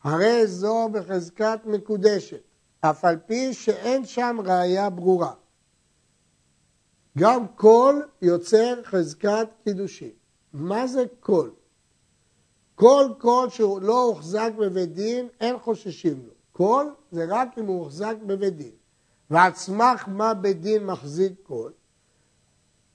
הרי 0.03 0.47
זו 0.47 0.89
בחזקת 0.91 1.59
מקודשת, 1.65 2.41
אף 2.81 3.05
על 3.05 3.17
פי 3.17 3.53
שאין 3.53 4.05
שם 4.05 4.37
ראייה 4.45 4.89
ברורה. 4.89 5.33
גם 7.17 7.47
קול 7.47 8.07
יוצר 8.21 8.83
חזקת 8.83 9.47
קידושין. 9.63 10.11
מה 10.53 10.87
זה 10.87 11.03
קול? 11.19 11.51
כל 12.75 13.05
קול 13.17 13.49
שהוא 13.49 13.81
לא 13.81 14.03
הוחזק 14.03 14.51
בבית 14.57 14.93
דין, 14.93 15.27
אין 15.39 15.59
חוששים 15.59 16.25
לו. 16.27 16.33
קול 16.51 16.95
זה 17.11 17.25
רק 17.29 17.57
אם 17.57 17.65
הוא 17.65 17.79
הוחזק 17.79 18.15
בבית 18.25 18.55
דין. 18.55 18.78
ועל 19.29 19.53
סמך 19.53 20.03
מה 20.07 20.33
בית 20.33 20.61
דין 20.61 20.85
מחזיק 20.85 21.33
קול? 21.43 21.71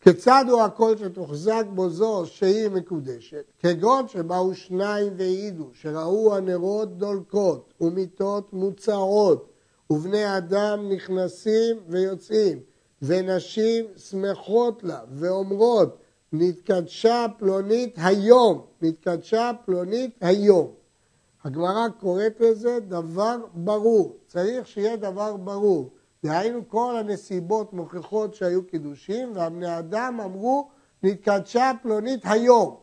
כיצד 0.00 0.44
הוא 0.50 0.62
הקול 0.62 0.96
שתוחזק 0.96 1.64
בו 1.74 1.90
זו 1.90 2.26
שהיא 2.26 2.68
מקודשת? 2.68 3.44
כגון 3.58 4.08
שבאו 4.08 4.54
שניים 4.54 5.12
והעידו 5.16 5.70
שראו 5.72 6.36
הנרות 6.36 6.98
דולקות 6.98 7.74
ומיטות 7.80 8.52
מוצעות 8.52 9.52
ובני 9.90 10.36
אדם 10.36 10.88
נכנסים 10.92 11.76
ויוצאים 11.88 12.60
ונשים 13.02 13.84
שמחות 13.96 14.84
לה 14.84 15.00
ואומרות 15.12 15.98
נתקדשה 16.32 17.26
פלונית 17.38 17.94
היום, 17.96 18.66
נתקדשה 18.82 19.50
פלונית 19.64 20.18
היום. 20.20 20.70
הגמרא 21.44 21.88
קוראת 22.00 22.40
לזה 22.40 22.78
דבר 22.80 23.36
ברור, 23.54 24.16
צריך 24.26 24.66
שיהיה 24.66 24.96
דבר 24.96 25.36
ברור. 25.36 25.90
דהיינו 26.24 26.68
כל 26.68 26.96
הנסיבות 26.96 27.72
מוכיחות 27.72 28.34
שהיו 28.34 28.66
קידושים 28.66 29.32
והבני 29.34 29.78
אדם 29.78 30.20
אמרו 30.24 30.68
נתקדשה 31.02 31.72
פלונית 31.82 32.20
היום. 32.24 32.76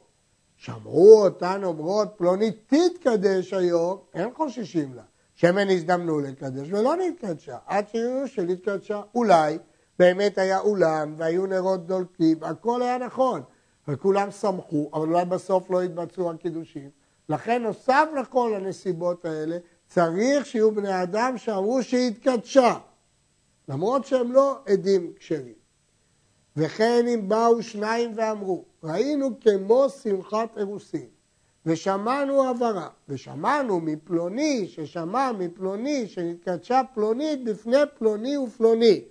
שמעו 0.56 1.23
אותן 1.23 1.63
אומרות 1.63 2.08
פלונית 2.17 2.73
תתקדש 2.73 3.54
היום, 3.54 3.97
אין 4.13 4.30
חוששים 4.34 4.93
לה. 4.93 5.01
שמן 5.36 5.69
הזדמנו 5.69 6.19
לקדש 6.19 6.67
ולא 6.71 6.95
נתקדשה, 6.95 7.58
עד 7.65 7.88
שיראו 7.88 8.27
שנתקדשה. 8.27 9.01
אולי 9.15 9.58
באמת 9.99 10.38
היה 10.38 10.60
אולם 10.60 11.15
והיו 11.17 11.45
נרות 11.45 11.88
דולקים, 11.88 12.38
הכל 12.41 12.82
היה 12.82 12.97
נכון, 12.97 13.41
וכולם 13.88 14.32
שמחו, 14.32 14.89
אבל 14.93 15.08
אולי 15.08 15.25
בסוף 15.25 15.69
לא 15.69 15.82
התבצעו 15.82 16.32
הקידושים. 16.32 16.89
לכן 17.30 17.62
נוסף 17.62 18.06
לכל 18.21 18.54
הנסיבות 18.56 19.25
האלה, 19.25 19.58
צריך 19.88 20.45
שיהיו 20.45 20.75
בני 20.75 21.04
אדם 21.04 21.38
שאמרו 21.38 21.84
שהתקדשה. 21.84 22.77
למרות 23.69 24.06
שהם 24.06 24.32
לא 24.32 24.60
עדים 24.65 25.13
כשרים. 25.15 25.62
וכן 26.58 27.06
אם 27.08 27.30
באו 27.30 27.63
שניים 27.63 28.12
ואמרו, 28.15 28.65
ראינו 28.84 29.30
כמו 29.39 29.89
שמחת 29.89 30.58
אירוסין, 30.58 31.08
ושמענו 31.65 32.50
הבהרה, 32.50 32.89
ושמענו 33.10 33.80
מפלוני 33.80 34.67
ששמע 34.67 35.32
מפלוני 35.32 36.08
שנתקדשה 36.08 36.82
פלונית 36.93 37.43
בפני 37.43 37.78
פלוני 37.97 38.38
ופלוני, 38.38 39.02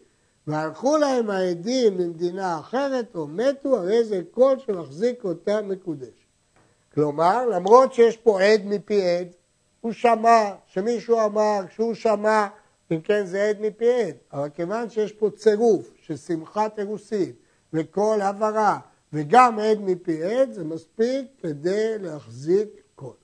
והלכו 0.46 0.96
להם 0.96 1.30
העדים 1.30 1.98
ממדינה 1.98 2.58
אחרת 2.58 3.14
או 3.14 3.26
מתו, 3.26 3.76
הרי 3.76 4.04
זה 4.04 4.22
קול 4.30 4.58
שמחזיק 4.58 5.24
אותה 5.24 5.62
מקודשת. 5.62 6.12
כלומר, 6.94 7.46
למרות 7.46 7.94
שיש 7.94 8.16
פה 8.16 8.42
עד 8.42 8.60
מפי 8.64 9.02
עד, 9.02 9.28
הוא 9.80 9.92
שמע 9.92 10.50
שמישהו 10.66 11.24
אמר, 11.24 11.60
כשהוא 11.68 11.94
שמע 11.94 12.46
אם 12.90 13.00
כן 13.00 13.26
זה 13.26 13.48
עד 13.48 13.61
מפי 13.61 13.92
עד, 13.92 14.14
אבל 14.33 14.48
כיוון 14.48 14.90
שיש 14.90 15.12
פה 15.12 15.31
צירוף 15.31 15.90
של 16.03 16.16
שמחת 16.16 16.79
אירוסין 16.79 17.33
וכל 17.72 18.18
הבהרה 18.22 18.79
וגם 19.12 19.59
עד 19.59 19.79
מפי 19.81 20.24
עד, 20.24 20.53
זה 20.53 20.64
מספיק 20.64 21.26
כדי 21.42 21.98
להחזיק 21.98 22.68
קול. 22.94 23.16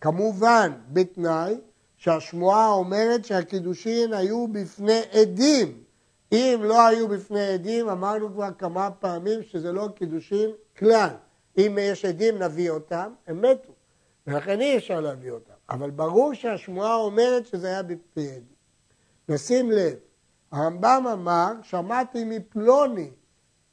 כמובן, 0.00 0.72
בתנאי 0.88 1.54
שהשמועה 1.96 2.72
אומרת 2.72 3.24
שהקידושין 3.24 4.12
היו 4.12 4.48
בפני 4.48 5.00
עדים. 5.12 5.82
אם 6.32 6.60
לא 6.64 6.86
היו 6.86 7.08
בפני 7.08 7.46
עדים, 7.46 7.88
אמרנו 7.88 8.32
כבר 8.32 8.48
כמה 8.58 8.90
פעמים 8.90 9.42
שזה 9.42 9.72
לא 9.72 9.88
קידושין 9.94 10.50
כלל. 10.78 11.10
אם 11.58 11.78
יש 11.80 12.04
עדים 12.04 12.42
נביא 12.42 12.70
אותם, 12.70 13.12
הם 13.26 13.42
מתו, 13.42 13.72
ולכן 14.26 14.60
אי 14.60 14.76
אפשר 14.76 15.00
להביא 15.00 15.30
אותם. 15.30 15.52
אבל 15.70 15.90
ברור 15.90 16.34
שהשמועה 16.34 16.94
אומרת 16.94 17.46
שזה 17.46 17.66
היה 17.66 17.82
בפני 17.82 18.28
עדים. 18.28 18.59
נשים 19.30 19.70
לב, 19.70 19.94
הרמב"ם 20.52 21.04
אמר, 21.12 21.52
שמעתי 21.62 22.24
מפלוני 22.24 23.10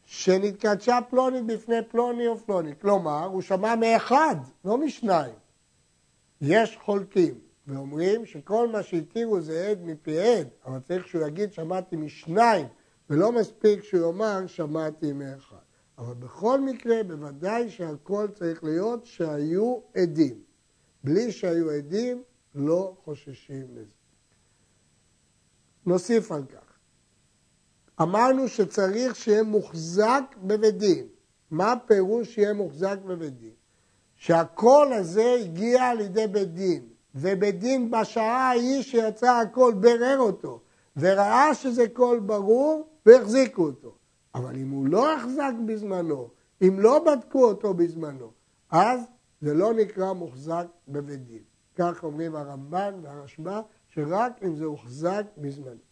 שנתקדשה 0.05 0.99
פלונית 1.09 1.45
בפני 1.45 1.75
פלוני 1.89 2.27
או 2.27 2.37
פלוני. 2.37 2.71
כלומר, 2.81 3.25
הוא 3.25 3.41
שמע 3.41 3.75
מאחד, 3.75 4.35
לא 4.65 4.77
משניים. 4.77 5.35
יש 6.41 6.77
חולקים, 6.77 7.39
ואומרים 7.67 8.25
שכל 8.25 8.67
מה 8.67 8.83
שהתירו 8.83 9.41
זה 9.41 9.67
עד 9.67 9.81
מפי 9.83 10.19
עד, 10.19 10.47
אבל 10.65 10.79
צריך 10.87 11.07
שהוא 11.07 11.27
יגיד 11.27 11.53
שמעתי 11.53 11.95
משניים, 11.95 12.67
ולא 13.09 13.31
מספיק 13.31 13.83
שהוא 13.83 14.05
יאמר 14.05 14.47
שמעתי 14.47 15.13
מאחד. 15.13 15.55
אבל 15.97 16.13
בכל 16.13 16.61
מקרה, 16.61 17.03
בוודאי 17.03 17.69
שהכל 17.69 18.27
צריך 18.33 18.63
להיות 18.63 19.05
שהיו 19.05 19.79
עדים. 19.95 20.41
בלי 21.03 21.31
שהיו 21.31 21.71
עדים, 21.71 22.23
לא 22.55 22.95
חוששים 23.03 23.65
לזה. 23.71 23.96
נוסיף 25.87 26.31
על 26.31 26.43
כך. 26.43 26.67
אמרנו 28.01 28.47
שצריך 28.47 29.15
שיהיה 29.15 29.43
מוחזק 29.43 30.23
בבית 30.43 30.77
דין. 30.77 31.07
מה 31.51 31.73
פירוש 31.85 32.33
שיהיה 32.33 32.53
מוחזק 32.53 32.97
בבית 33.05 33.37
דין? 33.37 33.51
שהקול 34.15 34.93
הזה 34.93 35.37
הגיע 35.41 35.93
לידי 35.93 36.27
בית 36.27 36.53
דין, 36.53 36.83
ובית 37.15 37.59
דין 37.59 37.91
בשעה 37.91 38.49
ההיא 38.49 38.81
שיצא 38.81 39.39
הקול 39.39 39.73
בירר 39.73 40.19
אותו, 40.19 40.61
וראה 40.97 41.53
שזה 41.53 41.89
קול 41.93 42.19
ברור, 42.19 42.87
והחזיקו 43.05 43.63
אותו. 43.63 43.95
אבל 44.35 44.55
אם 44.55 44.69
הוא 44.69 44.87
לא 44.87 45.13
הוחזק 45.13 45.53
בזמנו, 45.65 46.29
אם 46.61 46.79
לא 46.79 46.99
בדקו 46.99 47.45
אותו 47.45 47.73
בזמנו, 47.73 48.31
אז 48.71 48.99
זה 49.41 49.53
לא 49.53 49.73
נקרא 49.73 50.13
מוחזק 50.13 50.65
בבית 50.87 51.23
דין. 51.27 51.43
כך 51.75 52.03
אומרים 52.03 52.35
הרמב"ן 52.35 52.93
והרשב"א, 53.01 53.61
שרק 53.97 54.31
אם 54.43 54.55
זה 54.55 54.65
הוחזק 54.65 55.23
בזמנו. 55.37 55.87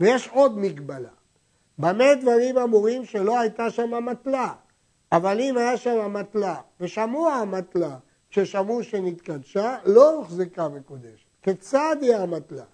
ויש 0.00 0.28
עוד 0.28 0.58
מגבלה. 0.58 1.08
במה 1.78 2.14
דברים 2.20 2.58
אמורים 2.58 3.04
שלא 3.04 3.40
הייתה 3.40 3.70
שם 3.70 3.94
אמתלה? 3.94 4.52
אבל 5.12 5.40
אם 5.40 5.56
היה 5.58 5.76
שם 5.76 5.98
אמתלה, 6.04 6.56
ושמעו 6.80 7.28
האמתלה 7.28 7.96
כששמעו 8.30 8.82
שנתקדשה, 8.82 9.78
לא 9.84 10.14
הוחזקה 10.14 10.68
מקודשת. 10.68 11.26
כיצד 11.42 11.96
היא 12.00 12.14
האמתלה? 12.14 12.64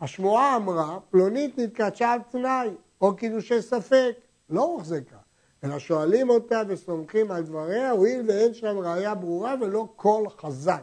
השמועה 0.00 0.56
אמרה, 0.56 0.98
פלונית 1.10 1.58
נתקדשה 1.58 2.12
על 2.12 2.20
תנאי, 2.30 2.70
או 3.00 3.16
קידושי 3.16 3.62
ספק, 3.62 4.12
לא 4.50 4.62
הוחזקה. 4.62 5.16
אלא 5.64 5.78
שואלים 5.78 6.30
אותה 6.30 6.62
וסומכים 6.68 7.30
על 7.30 7.42
דבריה, 7.42 7.90
הואיל 7.90 8.22
ואין 8.28 8.54
שם 8.54 8.78
ראייה 8.78 9.14
ברורה 9.14 9.54
ולא 9.60 9.88
קול 9.96 10.28
חזק. 10.28 10.82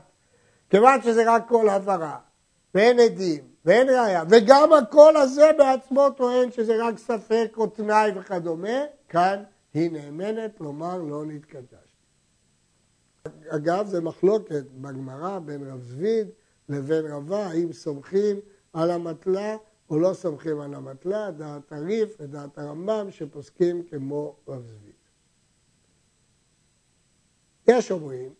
כיוון 0.69 1.01
שזה 1.01 1.33
רק 1.33 1.47
קול 1.47 1.69
הברה, 1.69 2.17
ואין 2.75 2.99
עדים, 2.99 3.47
ואין 3.65 3.89
ראייה, 3.89 4.23
וגם 4.29 4.73
הקול 4.73 5.17
הזה 5.17 5.51
בעצמו 5.57 6.09
טוען 6.09 6.51
שזה 6.51 6.73
רק 6.79 6.97
ספק 6.97 7.53
או 7.57 7.67
תנאי 7.67 8.11
וכדומה, 8.15 8.77
כאן 9.09 9.43
היא 9.73 9.91
נאמנת 9.91 10.59
לומר 10.59 10.97
לא 10.97 11.25
נתקדשתי. 11.25 11.97
אגב, 13.47 13.87
זה 13.87 14.01
מחלוקת 14.01 14.63
בגמרא 14.71 15.39
בין 15.39 15.63
רב 15.63 15.81
זביד 15.81 16.27
לבין 16.69 17.05
רבה, 17.05 17.47
האם 17.47 17.73
סומכים 17.73 18.39
על 18.73 18.91
המטלה 18.91 19.57
או 19.89 19.99
לא 19.99 20.13
סומכים 20.13 20.59
על 20.59 20.73
המטלה, 20.73 21.31
דעת 21.31 21.71
הריף 21.71 22.17
ודעת 22.19 22.57
הרמב"ם 22.57 23.07
שפוסקים 23.11 23.83
כמו 23.83 24.35
רב 24.47 24.65
זביד. 24.65 24.95
יש 27.67 27.91
אומרים 27.91 28.33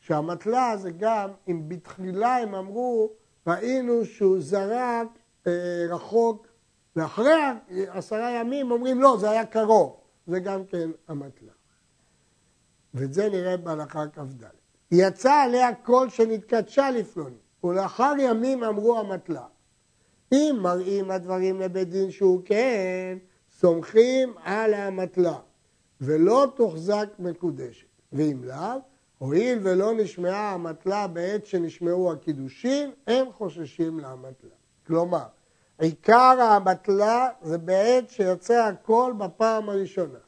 שהמטלה 0.00 0.76
זה 0.76 0.90
גם 0.90 1.30
אם 1.48 1.68
בתחילה 1.68 2.36
הם 2.36 2.54
אמרו 2.54 3.12
ראינו 3.48 4.04
שהוא 4.04 4.40
זרק 4.40 5.06
אה, 5.46 5.86
רחוק, 5.90 6.46
ואחרי 6.96 7.32
עשרה 7.88 8.30
ימים 8.30 8.70
אומרים 8.70 9.00
לא, 9.00 9.16
זה 9.20 9.30
היה 9.30 9.46
קרוב, 9.46 9.96
זה 10.26 10.40
גם 10.40 10.64
כן 10.64 10.90
המטלה. 11.08 11.52
ואת 12.94 13.14
זה 13.14 13.28
נראה 13.28 13.56
בהלכה 13.56 14.06
כ"ד. 14.06 14.44
יצא 14.90 15.32
עליה 15.32 15.74
קול 15.74 16.08
שנתקדשה 16.08 16.90
לפלוני, 16.90 17.36
ולאחר 17.64 18.12
ימים 18.18 18.64
אמרו 18.64 18.98
המטלה. 18.98 19.46
אם 20.32 20.56
מראים 20.62 21.10
הדברים 21.10 21.60
לבית 21.60 21.88
דין 21.88 22.10
שהוא 22.10 22.42
כן, 22.44 23.18
סומכים 23.58 24.34
על 24.42 24.74
המטלה, 24.74 25.38
ולא 26.00 26.52
תוחזק 26.56 27.08
מקודשת. 27.18 27.86
ואם 28.12 28.44
לאו, 28.44 28.80
הואיל 29.18 29.58
ולא 29.62 29.94
נשמעה 29.94 30.52
המטלה 30.52 31.06
בעת 31.06 31.46
שנשמעו 31.46 32.12
הקידושין, 32.12 32.90
הם 33.06 33.26
חוששים 33.32 34.00
לאמתלה. 34.00 34.50
כלומר, 34.86 35.24
עיקר 35.78 36.36
האמתלה 36.40 37.28
זה 37.42 37.58
בעת 37.58 38.10
שיוצא 38.10 38.64
הכל 38.64 39.12
בפעם 39.18 39.68
הראשונה. 39.68 40.18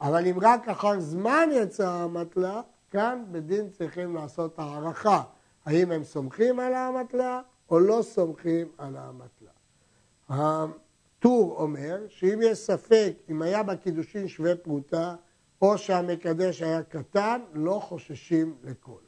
אבל 0.00 0.26
אם 0.26 0.38
רק 0.42 0.68
אחר 0.68 1.00
זמן 1.00 1.48
יצא 1.52 1.88
האמתלה, 1.88 2.60
כאן 2.90 3.24
בדין 3.30 3.70
צריכים 3.70 4.14
לעשות 4.14 4.58
הערכה. 4.58 5.22
האם 5.64 5.92
הם 5.92 6.04
סומכים 6.04 6.60
על 6.60 6.74
האמתלה 6.74 7.40
או 7.70 7.78
לא 7.78 8.02
סומכים 8.02 8.68
על 8.78 8.96
האמתלה. 8.96 9.50
הטור 10.28 11.56
אומר 11.58 12.00
שאם 12.08 12.38
יש 12.42 12.58
ספק 12.58 13.12
אם 13.30 13.42
היה 13.42 13.62
בקידושין 13.62 14.28
שווה 14.28 14.56
פרוטה, 14.56 15.14
או 15.62 15.78
שהמקדש 15.78 16.62
היה 16.62 16.82
קטן, 16.82 17.40
לא 17.52 17.80
חוששים 17.82 18.56
לכל. 18.64 19.00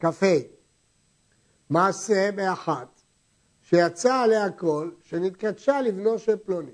כ"ה 0.00 0.26
מעשה 1.70 2.30
באחת 2.32 3.02
שיצא 3.62 4.14
עליה 4.14 4.50
קול 4.50 4.94
שנתקדשה 5.02 5.80
לבנו 5.80 6.18
של 6.18 6.36
פלוני 6.36 6.72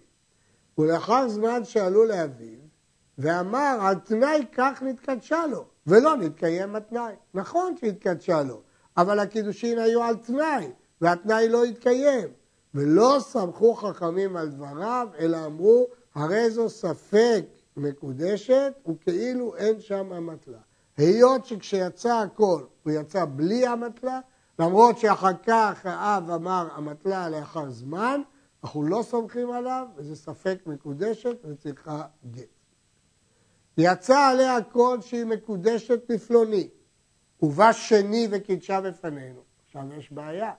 ולאחר 0.79 1.29
זמן 1.29 1.65
שעלו 1.65 2.05
לאביו, 2.05 2.59
ואמר, 3.19 3.79
על 3.81 3.95
תנאי 3.95 4.47
כך 4.53 4.83
נתקדשה 4.83 5.47
לו, 5.47 5.65
ולא 5.87 6.17
נתקיים 6.17 6.77
התנאי. 6.77 7.15
נכון 7.35 7.77
שהתקדשה 7.77 8.43
לו, 8.43 8.63
אבל 8.97 9.19
הקידושין 9.19 9.79
היו 9.79 10.03
על 10.03 10.17
תנאי, 10.17 10.73
והתנאי 11.01 11.49
לא 11.49 11.65
התקיים. 11.65 12.29
ולא 12.75 13.17
סמכו 13.21 13.75
חכמים 13.75 14.37
על 14.37 14.49
דבריו, 14.49 15.09
אלא 15.19 15.47
אמרו, 15.47 15.87
הרי 16.15 16.51
זו 16.51 16.69
ספק 16.69 17.45
מקודשת, 17.77 18.73
וכאילו 18.89 19.57
אין 19.57 19.81
שם 19.81 20.13
אמתלה. 20.13 20.59
היות 20.97 21.47
שכשיצא 21.47 22.15
הכל, 22.15 22.65
הוא 22.83 22.93
יצא 22.93 23.25
בלי 23.25 23.73
אמתלה, 23.73 24.21
למרות 24.59 24.99
שאחר 24.99 25.33
כך 25.47 25.81
האב 25.85 26.31
אמר 26.31 26.69
אמתלה 26.79 27.29
לאחר 27.29 27.71
זמן, 27.71 28.21
אנחנו 28.65 28.83
לא 28.83 29.03
סומכים 29.03 29.51
עליו, 29.51 29.87
וזה 29.97 30.17
ספק 30.17 30.59
מקודשת 30.67 31.37
וצריכה 31.45 32.03
גט. 32.31 32.43
יצא 33.79 34.19
עליה 34.19 34.57
הכל 34.57 35.01
שהיא 35.01 35.25
מקודשת 35.25 36.01
לפלוני, 36.09 36.69
ובא 37.43 37.73
שני 37.73 38.29
וקידשה 38.31 38.81
בפנינו. 38.81 39.41
עכשיו 39.67 39.83
יש 39.99 40.13
בעיה. 40.13 40.53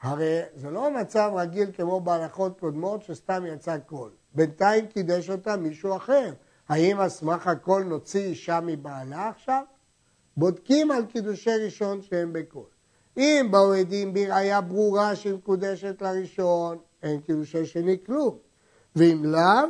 הרי 0.00 0.40
זה 0.54 0.70
לא 0.70 0.90
מצב 0.90 1.30
רגיל 1.36 1.72
כמו 1.72 2.00
בהלכות 2.00 2.60
קודמות 2.60 3.02
שסתם 3.02 3.44
יצא 3.46 3.78
קול. 3.78 4.10
בינתיים 4.38 4.86
קידש 4.86 5.30
אותה 5.30 5.56
מישהו 5.56 5.96
אחר. 5.96 6.32
האם 6.68 7.00
על 7.00 7.08
סמך 7.08 7.46
הכל 7.46 7.82
נוציא 7.86 8.20
אישה 8.20 8.60
מבעלה 8.62 9.28
עכשיו? 9.28 9.62
בודקים 10.36 10.90
על 10.90 11.06
קידושי 11.06 11.50
ראשון 11.50 12.02
שהם 12.02 12.32
בקול. 12.32 12.66
אם 13.16 13.48
באו 13.50 13.72
עדים 13.72 14.14
בראיה 14.14 14.60
ברורה 14.60 15.16
שהיא 15.16 15.34
מקודשת 15.34 16.02
לראשון, 16.02 16.78
אין 17.02 17.20
קידושי 17.20 17.66
שני 17.66 17.96
כלום. 18.06 18.38
ואם 18.96 19.24
לאו, 19.24 19.68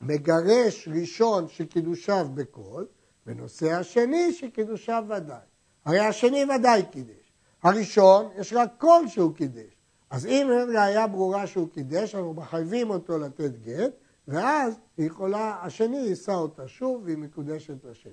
מגרש 0.00 0.88
ראשון 0.88 1.48
שקידושיו 1.48 2.28
בקול, 2.34 2.86
ונושא 3.26 3.72
השני 3.72 4.32
שקידושיו 4.32 5.04
ודאי. 5.08 5.46
הרי 5.84 5.98
השני 5.98 6.44
ודאי 6.44 6.82
קידש. 6.90 7.32
הראשון, 7.62 8.28
יש 8.38 8.52
רק 8.52 8.72
קול 8.78 9.08
שהוא 9.08 9.34
קידש. 9.34 9.77
אז 10.10 10.26
אם 10.26 10.50
אין 10.50 10.76
ראיה 10.76 11.06
ברורה 11.06 11.46
שהוא 11.46 11.68
קידש, 11.68 12.14
אנחנו 12.14 12.34
מחייבים 12.34 12.90
אותו 12.90 13.18
לתת 13.18 13.50
גט, 13.62 13.92
ואז 14.28 14.74
יכולה, 14.98 15.58
השני 15.62 15.96
יישא 15.96 16.32
אותה 16.32 16.68
שוב 16.68 17.02
והיא 17.04 17.18
מקודשת 17.18 17.84
לשני. 17.84 18.12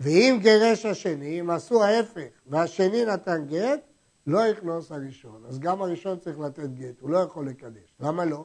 ואם 0.00 0.38
גירש 0.42 0.86
השני, 0.86 1.40
אם 1.40 1.50
עשו 1.50 1.84
ההפך 1.84 2.28
והשני 2.46 3.04
נתן 3.04 3.44
גט, 3.46 3.80
לא 4.26 4.46
יכנוס 4.46 4.92
הראשון. 4.92 5.42
אז 5.48 5.58
גם 5.58 5.82
הראשון 5.82 6.18
צריך 6.18 6.38
לתת 6.38 6.68
גט, 6.74 7.00
הוא 7.00 7.10
לא 7.10 7.18
יכול 7.18 7.48
לקדש. 7.48 7.94
למה 8.00 8.24
לא? 8.24 8.44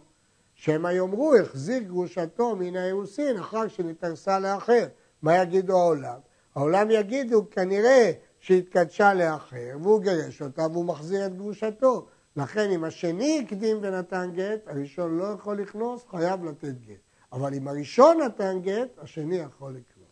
שמא 0.55 0.87
יאמרו, 0.87 1.35
החזיר 1.35 1.83
גרושתו 1.83 2.55
מן 2.55 2.75
האירוסין 2.75 3.37
אחר 3.37 3.67
שנתרסה 3.67 4.39
לאחר. 4.39 4.87
מה 5.21 5.37
יגידו 5.37 5.77
העולם? 5.77 6.19
העולם 6.55 6.91
יגידו, 6.91 7.49
כנראה 7.51 8.11
שהתקדשה 8.39 9.13
לאחר, 9.13 9.77
והוא 9.81 10.01
גירש 10.01 10.41
אותה 10.41 10.67
והוא 10.71 10.85
מחזיר 10.85 11.25
את 11.25 11.37
גרושתו. 11.37 12.07
לכן 12.37 12.69
אם 12.71 12.83
השני 12.83 13.43
הקדים 13.45 13.77
ונתן 13.81 14.31
גט, 14.33 14.67
הראשון 14.67 15.17
לא 15.17 15.23
יכול 15.23 15.61
לכנוס, 15.61 16.05
חייב 16.11 16.45
לתת 16.45 16.73
גט. 16.87 16.95
אבל 17.33 17.53
אם 17.53 17.67
הראשון 17.67 18.21
נתן 18.21 18.59
גט, 18.61 18.89
השני 18.97 19.35
יכול 19.35 19.71
לכנוס. 19.71 20.07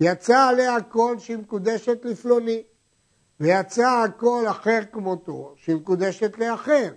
יצא 0.00 0.48
עליה 0.48 0.80
קול 0.80 1.18
שהיא 1.18 1.36
מקודשת 1.36 2.04
לפלוני, 2.04 2.62
ויצא 3.40 4.02
הקול 4.04 4.48
אחר 4.50 4.78
כמותו, 4.92 5.54
שהיא 5.56 5.76
מקודשת 5.76 6.38
לאחר. 6.38 6.92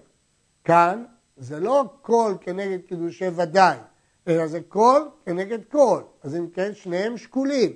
כאן 0.64 1.06
זה 1.38 1.60
לא 1.60 1.94
קול 2.02 2.38
כנגד 2.42 2.80
קידושי 2.88 3.28
ודאי, 3.28 3.78
אלא 4.28 4.48
זה 4.48 4.62
קול 4.62 5.10
כנגד 5.26 5.64
קול. 5.72 6.04
אז 6.22 6.36
אם 6.36 6.50
כן, 6.50 6.74
שניהם 6.74 7.18
שקולים. 7.18 7.72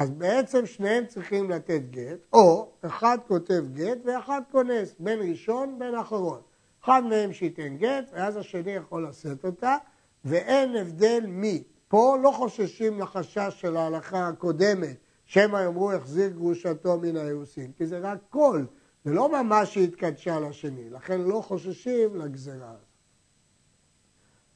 אז 0.00 0.10
בעצם 0.10 0.66
שניהם 0.66 1.06
צריכים 1.06 1.50
לתת 1.50 1.80
גט, 1.90 2.18
או 2.32 2.72
אחד 2.82 3.18
כותב 3.28 3.64
גט 3.72 3.98
ואחד 4.04 4.42
כונס, 4.50 4.94
בין 4.98 5.18
ראשון 5.30 5.78
בין 5.78 5.94
אחרון. 5.94 6.40
אחד 6.84 7.02
מהם 7.04 7.32
שייתן 7.32 7.76
גט, 7.76 8.10
ואז 8.12 8.36
השני 8.36 8.70
יכול 8.70 9.08
לשאת 9.08 9.44
אותה, 9.44 9.76
ואין 10.24 10.76
הבדל 10.76 11.24
מי. 11.28 11.62
פה 11.88 12.16
לא 12.22 12.30
חוששים 12.30 13.00
לחשש 13.00 13.60
של 13.60 13.76
ההלכה 13.76 14.28
הקודמת, 14.28 14.96
שמא 15.24 15.58
יאמרו 15.58 15.92
החזיר 15.92 16.28
גרושתו 16.28 16.98
מן 16.98 17.16
האירוסין, 17.16 17.72
כי 17.76 17.86
זה 17.86 17.98
רק 17.98 18.18
קול, 18.30 18.66
זה 19.04 19.12
לא 19.12 19.42
ממש 19.42 19.74
שהתקדשה 19.74 20.40
לשני, 20.40 20.90
לכן 20.90 21.20
לא 21.20 21.40
חוששים 21.40 22.16
לגזרה 22.16 22.70
הזאת. 22.70 22.90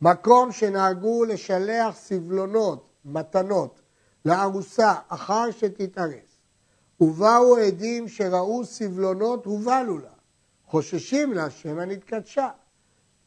מקום 0.00 0.52
שנהגו 0.52 1.24
לשלח 1.24 1.94
סבלונות, 1.96 2.88
מתנות, 3.04 3.80
לארוסה 4.24 4.94
אחר 5.08 5.50
שתתארס, 5.50 6.42
ובאו 7.00 7.56
עדים 7.56 8.08
שראו 8.08 8.64
סבלונות 8.64 9.46
ובלו 9.46 9.98
לה, 9.98 10.14
חוששים 10.66 11.32
לה 11.32 11.50
שמא 11.50 11.82
נתקדשה. 11.82 12.48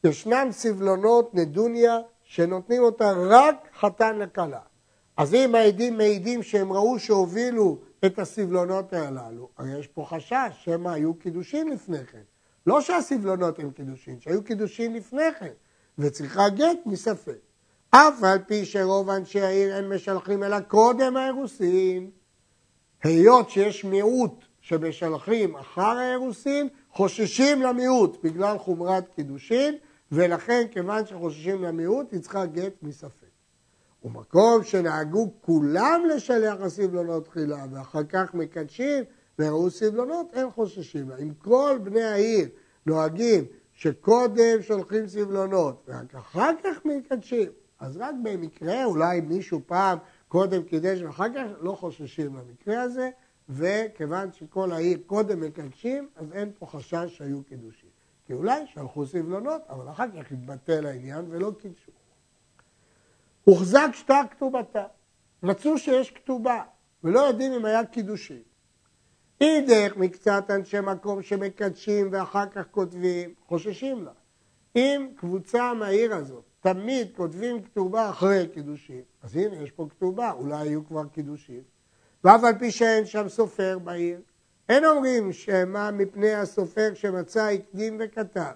ישנם 0.04 0.48
סבלונות 0.50 1.34
נדוניה 1.34 1.98
שנותנים 2.22 2.82
אותה 2.82 3.12
רק 3.16 3.68
חתן 3.80 4.18
לכלה. 4.18 4.60
אז 5.16 5.34
אם 5.34 5.54
העדים 5.54 5.96
מעידים 5.96 6.42
שהם 6.42 6.72
ראו 6.72 6.98
שהובילו 6.98 7.78
את 8.04 8.18
הסבלונות 8.18 8.92
הללו, 8.92 9.48
הרי 9.56 9.78
יש 9.78 9.86
פה 9.86 10.06
חשש 10.08 10.50
שמא 10.64 10.88
היו 10.88 11.14
קידושין 11.14 11.68
לפני 11.68 12.06
כן. 12.06 12.22
לא 12.66 12.80
שהסבלונות 12.80 13.58
הם 13.58 13.70
קידושין, 13.70 14.20
שהיו 14.20 14.44
קידושין 14.44 14.94
לפני 14.94 15.34
כן, 15.40 15.52
וצריכה 15.98 16.48
גט 16.48 16.78
מספק. 16.86 17.47
אף 17.90 18.22
על 18.22 18.38
פי 18.46 18.64
שרוב 18.64 19.10
אנשי 19.10 19.40
העיר 19.40 19.76
אין 19.76 19.88
משלחים 19.88 20.42
אלא 20.42 20.60
קודם 20.60 21.16
האירוסין, 21.16 22.10
היות 23.02 23.50
שיש 23.50 23.84
מיעוט 23.84 24.44
שמשלחים 24.60 25.56
אחר 25.56 25.82
האירוסין, 25.82 26.68
חוששים 26.92 27.62
למיעוט 27.62 28.24
בגלל 28.24 28.58
חומרת 28.58 29.08
קידושין, 29.14 29.74
ולכן 30.12 30.66
כיוון 30.70 31.06
שחוששים 31.06 31.62
למיעוט, 31.62 32.12
היא 32.12 32.20
צריכה 32.20 32.46
גט 32.46 32.72
מספק. 32.82 33.28
ומקום 34.04 34.64
שנהגו 34.64 35.32
כולם 35.40 36.02
לשלח 36.14 36.60
הסבלונות 36.60 37.24
תחילה, 37.24 37.64
ואחר 37.72 38.04
כך 38.04 38.34
מקדשים 38.34 39.04
וראו 39.38 39.70
סבלונות, 39.70 40.26
אין 40.32 40.50
חוששים. 40.50 41.10
אם 41.22 41.32
כל 41.38 41.78
בני 41.82 42.02
העיר 42.02 42.48
נוהגים 42.86 43.44
שקודם 43.72 44.62
שולחים 44.62 45.06
סבלונות, 45.06 45.88
ורק 45.88 46.14
אחר 46.14 46.50
כך 46.64 46.84
מקדשים, 46.84 47.48
אז 47.78 47.96
רק 47.96 48.14
במקרה, 48.22 48.84
אולי 48.84 49.20
מישהו 49.20 49.60
פעם 49.66 49.98
קודם 50.28 50.62
קידש 50.62 51.02
ואחר 51.02 51.34
כך, 51.34 51.46
לא 51.60 51.72
חוששים 51.72 52.36
למקרה 52.36 52.82
הזה, 52.82 53.10
וכיוון 53.48 54.32
שכל 54.32 54.72
העיר 54.72 54.98
קודם 55.06 55.40
מקדשים, 55.40 56.08
אז 56.16 56.32
אין 56.32 56.52
פה 56.58 56.66
חשש 56.66 57.16
שהיו 57.16 57.44
קידושים. 57.44 57.88
כי 58.26 58.32
אולי 58.32 58.66
שלחו 58.66 59.06
סבלונות, 59.06 59.62
אבל 59.68 59.90
אחר 59.90 60.04
כך 60.10 60.32
התבטל 60.32 60.86
העניין 60.86 61.24
ולא 61.28 61.52
קידשו. 61.58 61.92
הוחזק 63.44 63.88
שטר 63.92 64.20
כתובתה. 64.30 64.84
מצאו 65.42 65.78
שיש 65.78 66.10
כתובה, 66.10 66.62
ולא 67.04 67.20
יודעים 67.20 67.52
אם 67.52 67.64
היה 67.64 67.84
קידושין. 67.84 68.42
אי 69.40 69.60
דרך 69.60 69.96
מקצת 69.96 70.44
אנשי 70.50 70.80
מקום 70.80 71.22
שמקדשים 71.22 72.08
ואחר 72.12 72.46
כך 72.46 72.64
כותבים, 72.70 73.34
חוששים 73.46 74.04
לה. 74.04 74.12
אם 74.76 75.08
קבוצה 75.16 75.74
מהעיר 75.74 76.14
הזאת 76.14 76.47
תמיד 76.60 77.08
כותבים 77.16 77.62
כתובה 77.62 78.10
אחרי 78.10 78.48
קידושין, 78.54 79.02
אז 79.22 79.36
הנה 79.36 79.56
יש 79.56 79.70
פה 79.70 79.86
כתובה, 79.90 80.32
אולי 80.32 80.68
היו 80.68 80.86
כבר 80.86 81.04
קידושין. 81.04 81.62
ואף 82.24 82.44
על 82.44 82.58
פי 82.58 82.70
שאין 82.70 83.06
שם 83.06 83.28
סופר 83.28 83.78
בעיר, 83.78 84.20
אין 84.68 84.84
אומרים 84.84 85.32
שמה 85.32 85.90
מפני 85.90 86.34
הסופר 86.34 86.94
שמצא 86.94 87.48
הקדים 87.48 87.96
וכתב. 88.00 88.52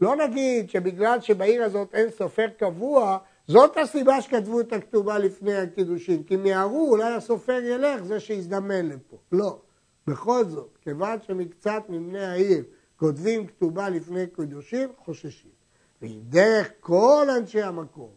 לא 0.00 0.16
נגיד 0.16 0.70
שבגלל 0.70 1.20
שבעיר 1.20 1.64
הזאת 1.64 1.94
אין 1.94 2.10
סופר 2.10 2.46
קבוע, 2.58 3.18
זאת 3.46 3.76
הסיבה 3.76 4.22
שכתבו 4.22 4.60
את 4.60 4.72
הכתובה 4.72 5.18
לפני 5.18 5.56
הקידושין, 5.56 6.22
כי 6.22 6.36
מיהרו, 6.36 6.90
אולי 6.90 7.14
הסופר 7.14 7.60
ילך, 7.62 8.02
זה 8.02 8.20
שיזדמן 8.20 8.88
לפה. 8.88 9.16
לא. 9.32 9.60
בכל 10.06 10.44
זאת, 10.44 10.78
כיוון 10.82 11.18
שמקצת 11.22 11.82
מבני 11.88 12.24
העיר 12.24 12.64
כותבים 12.96 13.46
כתובה 13.46 13.88
לפני 13.88 14.26
קידושין, 14.26 14.88
חוששים. 14.98 15.55
ואם 16.02 16.20
דרך 16.22 16.68
כל 16.80 17.26
אנשי 17.38 17.62
המקום 17.62 18.10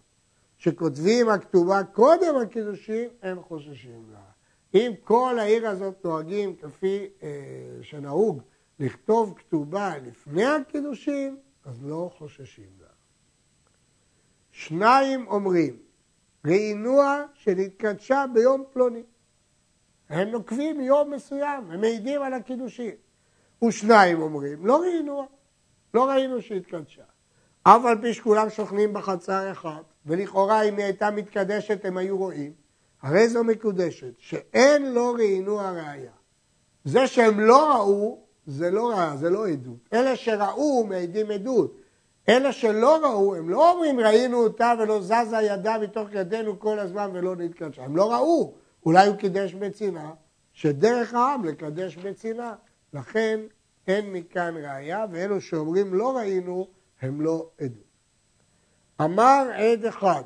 שכותבים 0.57 1.30
הכתובה 1.30 1.84
קודם 1.84 2.36
הקידושין, 2.36 3.09
הם 3.21 3.41
חוששים 3.41 4.11
לה. 4.11 4.19
אם 4.73 4.91
כל 5.03 5.39
העיר 5.39 5.67
הזאת 5.67 6.05
נוהגים 6.05 6.55
כפי 6.55 7.07
אה, 7.23 7.30
שנהוג 7.82 8.41
לכתוב 8.80 9.34
כתובה 9.38 9.97
לפני 9.97 10.45
הקידושין, 10.45 11.38
אז 11.65 11.84
לא 11.84 12.11
חוששים 12.17 12.69
לה. 12.82 12.88
שניים 14.51 15.27
אומרים, 15.27 15.77
ראינוע 16.45 17.23
שנתקדשה 17.34 18.25
ביום 18.34 18.63
פלוני. 18.73 19.03
הם 20.09 20.27
נוקבים 20.27 20.82
יום 20.82 21.11
מסוים, 21.11 21.71
הם 21.71 21.82
מעידים 21.82 22.21
על 22.21 22.34
הקידושין. 22.34 22.95
ושניים 23.63 24.21
אומרים, 24.21 24.65
לא 24.65 24.82
ראינוע, 24.82 25.25
לא 25.93 26.09
ראינו 26.09 26.41
שהתקדשה. 26.41 27.03
אף 27.64 27.86
על 27.86 28.01
פי 28.01 28.14
שכולם 28.14 28.49
שוכנים 28.49 28.93
בחצר 28.93 29.51
אחת, 29.51 29.84
ולכאורה 30.05 30.62
אם 30.62 30.76
היא 30.76 30.86
הייתה 30.86 31.12
מתקדשת 31.12 31.86
הם 31.86 31.97
היו 31.97 32.18
רואים, 32.18 32.51
הרי 33.01 33.30
זו 33.30 33.43
מקודשת, 33.43 34.14
שאין 34.18 34.93
לא 34.93 35.16
ראינו 35.18 35.60
הראייה. 35.60 36.12
זה 36.86 37.07
שהם 37.07 37.39
לא 37.39 37.76
ראו, 37.76 38.20
זה 38.47 38.72
לא 38.72 38.89
ראייה, 38.89 39.16
זה 39.16 39.30
לא 39.30 39.47
עדות. 39.47 39.89
אלה 39.93 40.16
שראו 40.16 40.86
מעידים 40.88 41.32
עדות. 41.32 41.76
אלה 42.30 42.51
שלא 42.51 42.97
ראו, 43.05 43.36
הם 43.36 43.49
לא 43.49 43.72
אומרים 43.72 43.99
ראינו 43.99 44.43
אותה 44.43 44.74
ולא 44.80 45.01
זזה 45.01 45.41
ידה 45.41 45.78
מתוך 45.78 46.07
ידינו 46.14 46.60
כל 46.60 46.80
הזמן 46.80 47.10
ולא 47.14 47.36
נתקדשה. 47.36 47.84
הם 47.84 47.95
לא 47.95 48.14
ראו, 48.14 48.53
אולי 48.86 49.07
הוא 49.07 49.16
קידש 49.16 49.53
בצנעה, 49.53 50.12
שדרך 50.53 51.14
העם 51.14 51.45
לקדש 51.45 51.95
בצנעה. 51.95 52.53
לכן 52.93 53.39
אין 53.88 54.14
מכאן 54.14 54.53
ראייה, 54.57 55.05
ואלו 55.12 55.41
שאומרים 55.41 55.93
לא 55.93 56.18
ראינו, 56.18 56.68
הם 57.02 57.22
לא 57.22 57.50
עדות. 57.62 57.84
אמר 59.02 59.47
עד 59.54 59.86
אחד, 59.86 60.24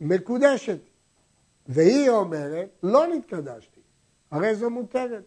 מקודשת, 0.00 0.80
והיא 1.66 2.10
אומרת, 2.10 2.68
לא 2.82 3.06
נתקדשתי, 3.06 3.80
הרי 4.30 4.54
זו 4.54 4.70
מותרת. 4.70 5.24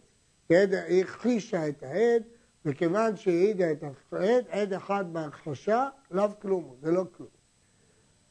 היא 0.48 1.04
הכחישה 1.04 1.68
את 1.68 1.82
העד, 1.82 2.22
וכיוון 2.64 3.16
שהעידה 3.16 3.72
את 3.72 3.84
העד, 4.12 4.44
עד 4.48 4.72
אחד 4.72 5.12
בהכחשה, 5.12 5.88
לאו 6.10 6.28
כלום, 6.42 6.76
זה 6.80 6.90
לא 6.90 7.04
כלום. 7.16 7.28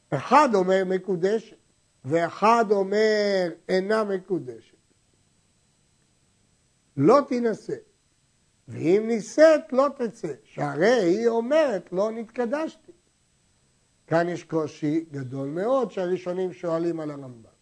אחד 0.09 0.49
אומר 0.53 0.83
מקודשת, 0.85 1.57
ואחד 2.05 2.65
אומר 2.71 3.49
אינה 3.69 4.03
מקודשת. 4.03 4.77
לא 6.97 7.19
תינשא, 7.27 7.75
ואם 8.67 9.03
נישאת 9.07 9.61
לא 9.71 9.87
תצא, 9.97 10.27
שהרי 10.43 11.01
היא 11.01 11.27
אומרת 11.27 11.89
לא 11.91 12.11
נתקדשתי. 12.11 12.91
כאן 14.07 14.29
יש 14.29 14.43
קושי 14.43 15.05
גדול 15.11 15.47
מאוד 15.47 15.91
שהראשונים 15.91 16.53
שואלים 16.53 16.99
על 16.99 17.11
הרמב"ם. 17.11 17.53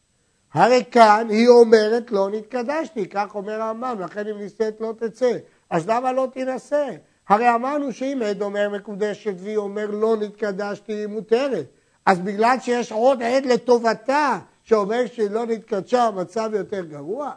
הרי 0.54 0.84
כאן 0.92 1.28
היא 1.30 1.48
אומרת 1.48 2.12
לא 2.12 2.30
נתקדשתי, 2.30 3.10
כך 3.10 3.36
אומר 3.36 3.62
הרמב"ם, 3.62 4.00
לכן 4.00 4.28
אם 4.28 4.38
נישאת 4.38 4.82
לא 4.82 4.94
תצא. 4.98 5.38
אז 5.70 5.88
למה 5.88 6.12
לא 6.12 6.28
תינשא? 6.34 6.90
הרי 7.30 7.56
אמרנו 7.56 7.92
שאם 7.92 8.22
עד 8.26 8.42
אומר 8.42 8.70
מקודשת 8.70 9.34
והיא 9.38 9.58
אומר 9.58 9.92
לא 9.92 10.18
נתקדשתי, 10.18 10.94
היא 10.94 11.08
מותרת. 11.08 11.66
אז 12.06 12.20
בגלל 12.20 12.60
שיש 12.60 12.92
עוד 12.92 13.24
עד 13.24 13.46
לטובתה 13.46 14.40
שאומר 14.64 15.06
שלא 15.06 15.46
נתקדשה, 15.46 16.04
המצב 16.04 16.52
יותר 16.54 16.86
גרוע? 16.86 17.32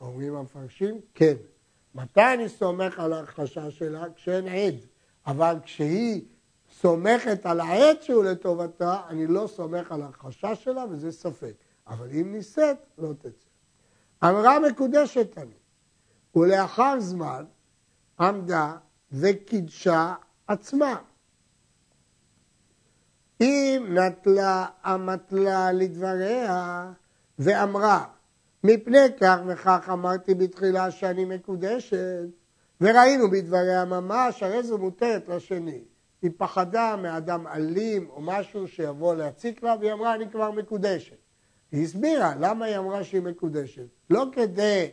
אומרים 0.00 0.34
המפרשים, 0.34 1.00
כן. 1.14 1.34
מתי 1.96 2.34
אני 2.34 2.48
סומך 2.48 2.98
על 2.98 3.12
ההכחשה 3.12 3.70
שלה? 3.70 4.04
כשאין 4.16 4.48
עד. 4.48 4.74
אבל 5.26 5.56
כשהיא 5.62 6.22
סומכת 6.80 7.46
על 7.46 7.60
העד 7.60 8.02
שהוא 8.02 8.24
לטובתה, 8.24 9.00
אני 9.08 9.26
לא 9.26 9.46
סומך 9.46 9.92
על 9.92 10.02
ההכחשה 10.02 10.54
שלה 10.54 10.84
וזה 10.90 11.12
ספק. 11.12 11.52
אבל 11.86 12.10
אם 12.10 12.32
נישאת, 12.32 12.76
לא 12.98 13.12
תצא. 13.18 13.48
אמרה 14.24 14.58
מקודשת 14.60 15.38
אני, 15.38 15.54
ולאחר 16.36 17.00
זמן 17.00 17.44
עמדה 18.20 18.76
וקידשה 19.12 20.14
עצמה. 20.46 20.96
אם 23.40 23.86
נטלה 23.98 24.66
המטלה 24.82 25.72
לדבריה 25.72 26.92
ואמרה, 27.38 28.04
מפני 28.66 29.06
כך 29.20 29.38
וכך 29.46 29.88
אמרתי 29.92 30.34
בתחילה 30.34 30.90
שאני 30.90 31.24
מקודשת, 31.24 32.26
וראינו 32.80 33.30
בדבריה 33.30 33.84
ממש, 33.84 34.42
הרי 34.42 34.62
זו 34.62 34.78
מותרת 34.78 35.28
לשני. 35.28 35.80
היא 36.22 36.30
פחדה 36.36 36.96
מאדם 36.96 37.46
אלים 37.46 38.08
או 38.10 38.20
משהו 38.20 38.68
שיבוא 38.68 39.14
להציק 39.14 39.62
לה, 39.62 39.74
והיא 39.80 39.92
אמרה, 39.92 40.14
אני 40.14 40.30
כבר 40.30 40.50
מקודשת. 40.50 41.16
היא 41.72 41.84
הסבירה 41.84 42.34
למה 42.40 42.64
היא 42.64 42.78
אמרה 42.78 43.04
שהיא 43.04 43.22
מקודשת. 43.22 43.86
לא 44.10 44.26
כדי 44.32 44.88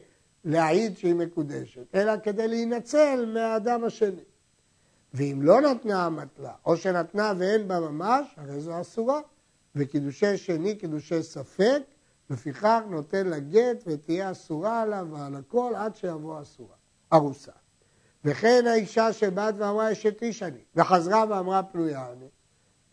להעיד 0.45 0.97
שהיא 0.97 1.15
מקודשת, 1.15 1.95
אלא 1.95 2.13
כדי 2.23 2.47
להינצל 2.47 3.25
מהאדם 3.33 3.83
השני. 3.83 4.23
ואם 5.13 5.39
לא 5.41 5.61
נתנה 5.61 6.05
המטלה, 6.05 6.53
או 6.65 6.77
שנתנה 6.77 7.33
ואין 7.37 7.67
בה 7.67 7.79
ממש, 7.79 8.27
הרי 8.37 8.59
זו 8.59 8.81
אסורה. 8.81 9.19
וקידושי 9.75 10.37
שני, 10.37 10.75
קידושי 10.75 11.23
ספק, 11.23 11.81
לפיכך 12.29 12.79
נותן 12.89 13.27
לה 13.27 13.39
גט 13.39 13.83
ותהיה 13.87 14.31
אסורה 14.31 14.81
עליו 14.81 15.07
ועל 15.11 15.35
הכל 15.35 15.73
עד 15.75 15.95
שיבוא 15.95 16.41
אסורה, 16.41 16.75
ארוסה. 17.13 17.51
וכן 18.25 18.63
האישה 18.67 19.13
שבאת 19.13 19.55
ואמרה 19.57 19.91
אשת 19.91 20.21
איש 20.21 20.43
אני, 20.43 20.61
וחזרה 20.75 21.25
ואמרה 21.29 21.63
פנויה 21.63 22.11
אני, 22.11 22.27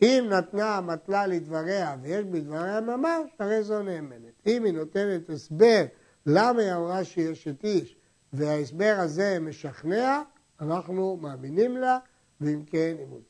אם 0.01 0.25
נתנה 0.29 0.77
המטלה 0.77 1.27
לדבריה 1.27 1.95
ויש 2.01 2.25
בדבריה 2.25 2.81
ממש, 2.81 3.31
הרי 3.39 3.63
זו 3.63 3.83
נאמנת. 3.83 4.47
אם 4.47 4.65
היא 4.65 4.73
נותנת 4.73 5.29
הסבר 5.29 5.85
למה 6.25 6.61
היא 6.61 6.73
אמרה 6.73 7.03
שהיא 7.03 7.31
אשת 7.31 7.63
איש, 7.63 7.95
וההסבר 8.33 8.95
הזה 8.97 9.37
משכנע, 9.41 10.21
אנחנו 10.61 11.17
מאמינים 11.21 11.77
לה, 11.77 11.97
ואם 12.41 12.63
כן, 12.65 12.95
היא 12.99 13.07
מותרת. 13.07 13.25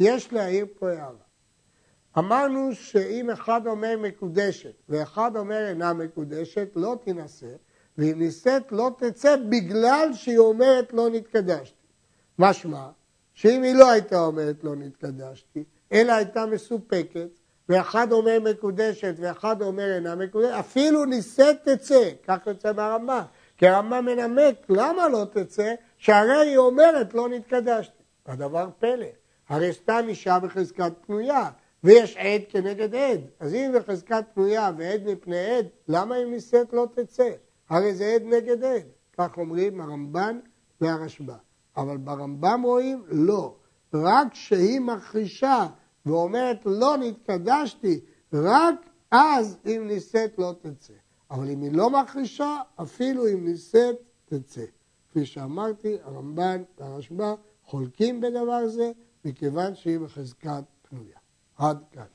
יש 0.00 0.32
להעיר 0.32 0.66
פה 0.78 0.90
הערה. 0.90 1.24
אמרנו 2.18 2.74
שאם 2.74 3.30
אחד 3.30 3.66
אומר 3.66 3.96
מקודשת 3.98 4.74
ואחד 4.88 5.36
אומר 5.36 5.68
אינה 5.68 5.92
מקודשת, 5.92 6.68
לא 6.76 6.96
תינשא, 7.04 7.54
ואם 7.98 8.18
נישאת 8.18 8.72
לא 8.72 8.90
תצא 8.98 9.36
בגלל 9.48 10.08
שהיא 10.12 10.38
אומרת 10.38 10.92
לא 10.92 11.10
נתקדשתי. 11.10 11.76
משמע, 12.38 12.86
שאם 13.34 13.62
היא 13.62 13.74
לא 13.74 13.90
הייתה 13.90 14.20
אומרת 14.20 14.64
לא 14.64 14.76
נתקדשתי, 14.76 15.64
אלא 15.92 16.12
הייתה 16.12 16.46
מסופקת, 16.46 17.28
ואחד 17.68 18.12
אומר 18.12 18.38
מקודשת 18.40 19.14
ואחד 19.18 19.62
אומר 19.62 19.94
אינה 19.94 20.14
מקודשת, 20.14 20.52
אפילו 20.52 21.04
נישאת 21.04 21.68
תצא, 21.68 22.10
כך 22.26 22.46
יוצא 22.46 22.72
מהרמב"ם. 22.72 23.22
כי 23.56 23.68
הרמב"ם 23.68 24.04
מנמק 24.04 24.54
למה 24.68 25.08
לא 25.08 25.26
תצא, 25.32 25.74
שהרי 25.98 26.48
היא 26.48 26.56
אומרת 26.56 27.14
לא 27.14 27.28
נתקדשתי. 27.28 28.02
הדבר 28.26 28.68
פלא, 28.78 29.06
הרי 29.48 29.72
סתם 29.72 30.04
אישה 30.08 30.38
בחזקת 30.38 30.92
פנויה, 31.06 31.50
ויש 31.84 32.16
עד 32.16 32.40
כנגד 32.48 32.94
עד. 32.94 33.20
אז 33.40 33.54
אם 33.54 33.72
בחזקת 33.76 34.24
פנויה 34.34 34.72
ועד 34.78 35.02
מפני 35.06 35.46
עד, 35.46 35.66
למה 35.88 36.22
אם 36.22 36.30
נישאת 36.30 36.72
לא 36.72 36.86
תצא? 36.94 37.30
הרי 37.68 37.94
זה 37.94 38.12
עד 38.14 38.22
נגד 38.22 38.64
עד. 38.64 38.82
כך 39.12 39.38
אומרים 39.38 39.80
הרמב"ן 39.80 40.38
והרשב"א. 40.80 41.36
אבל 41.76 41.96
ברמב"ם 41.96 42.62
רואים, 42.64 43.02
לא. 43.08 43.54
רק 43.94 44.34
שהיא 44.34 44.80
מכחישה 44.80 45.66
ואומרת 46.06 46.58
לא 46.66 46.96
נתקדשתי, 46.96 48.00
רק 48.32 48.74
אז 49.10 49.58
אם 49.66 49.84
נישאת 49.86 50.38
לא 50.38 50.54
תצא. 50.62 50.92
אבל 51.30 51.50
אם 51.50 51.62
היא 51.62 51.72
לא 51.72 51.90
מכחישה, 51.90 52.56
אפילו 52.82 53.28
אם 53.28 53.44
נישאת 53.44 53.96
תצא. 54.24 54.64
כפי 55.10 55.26
שאמרתי, 55.26 55.96
הרמב"ן 56.02 56.62
והרשב"א 56.78 57.34
חולקים 57.64 58.20
בדבר 58.20 58.68
זה, 58.68 58.92
מכיוון 59.24 59.74
שהיא 59.74 59.98
בחזקת. 59.98 60.73
עד 61.56 61.84
כאן. 61.92 62.06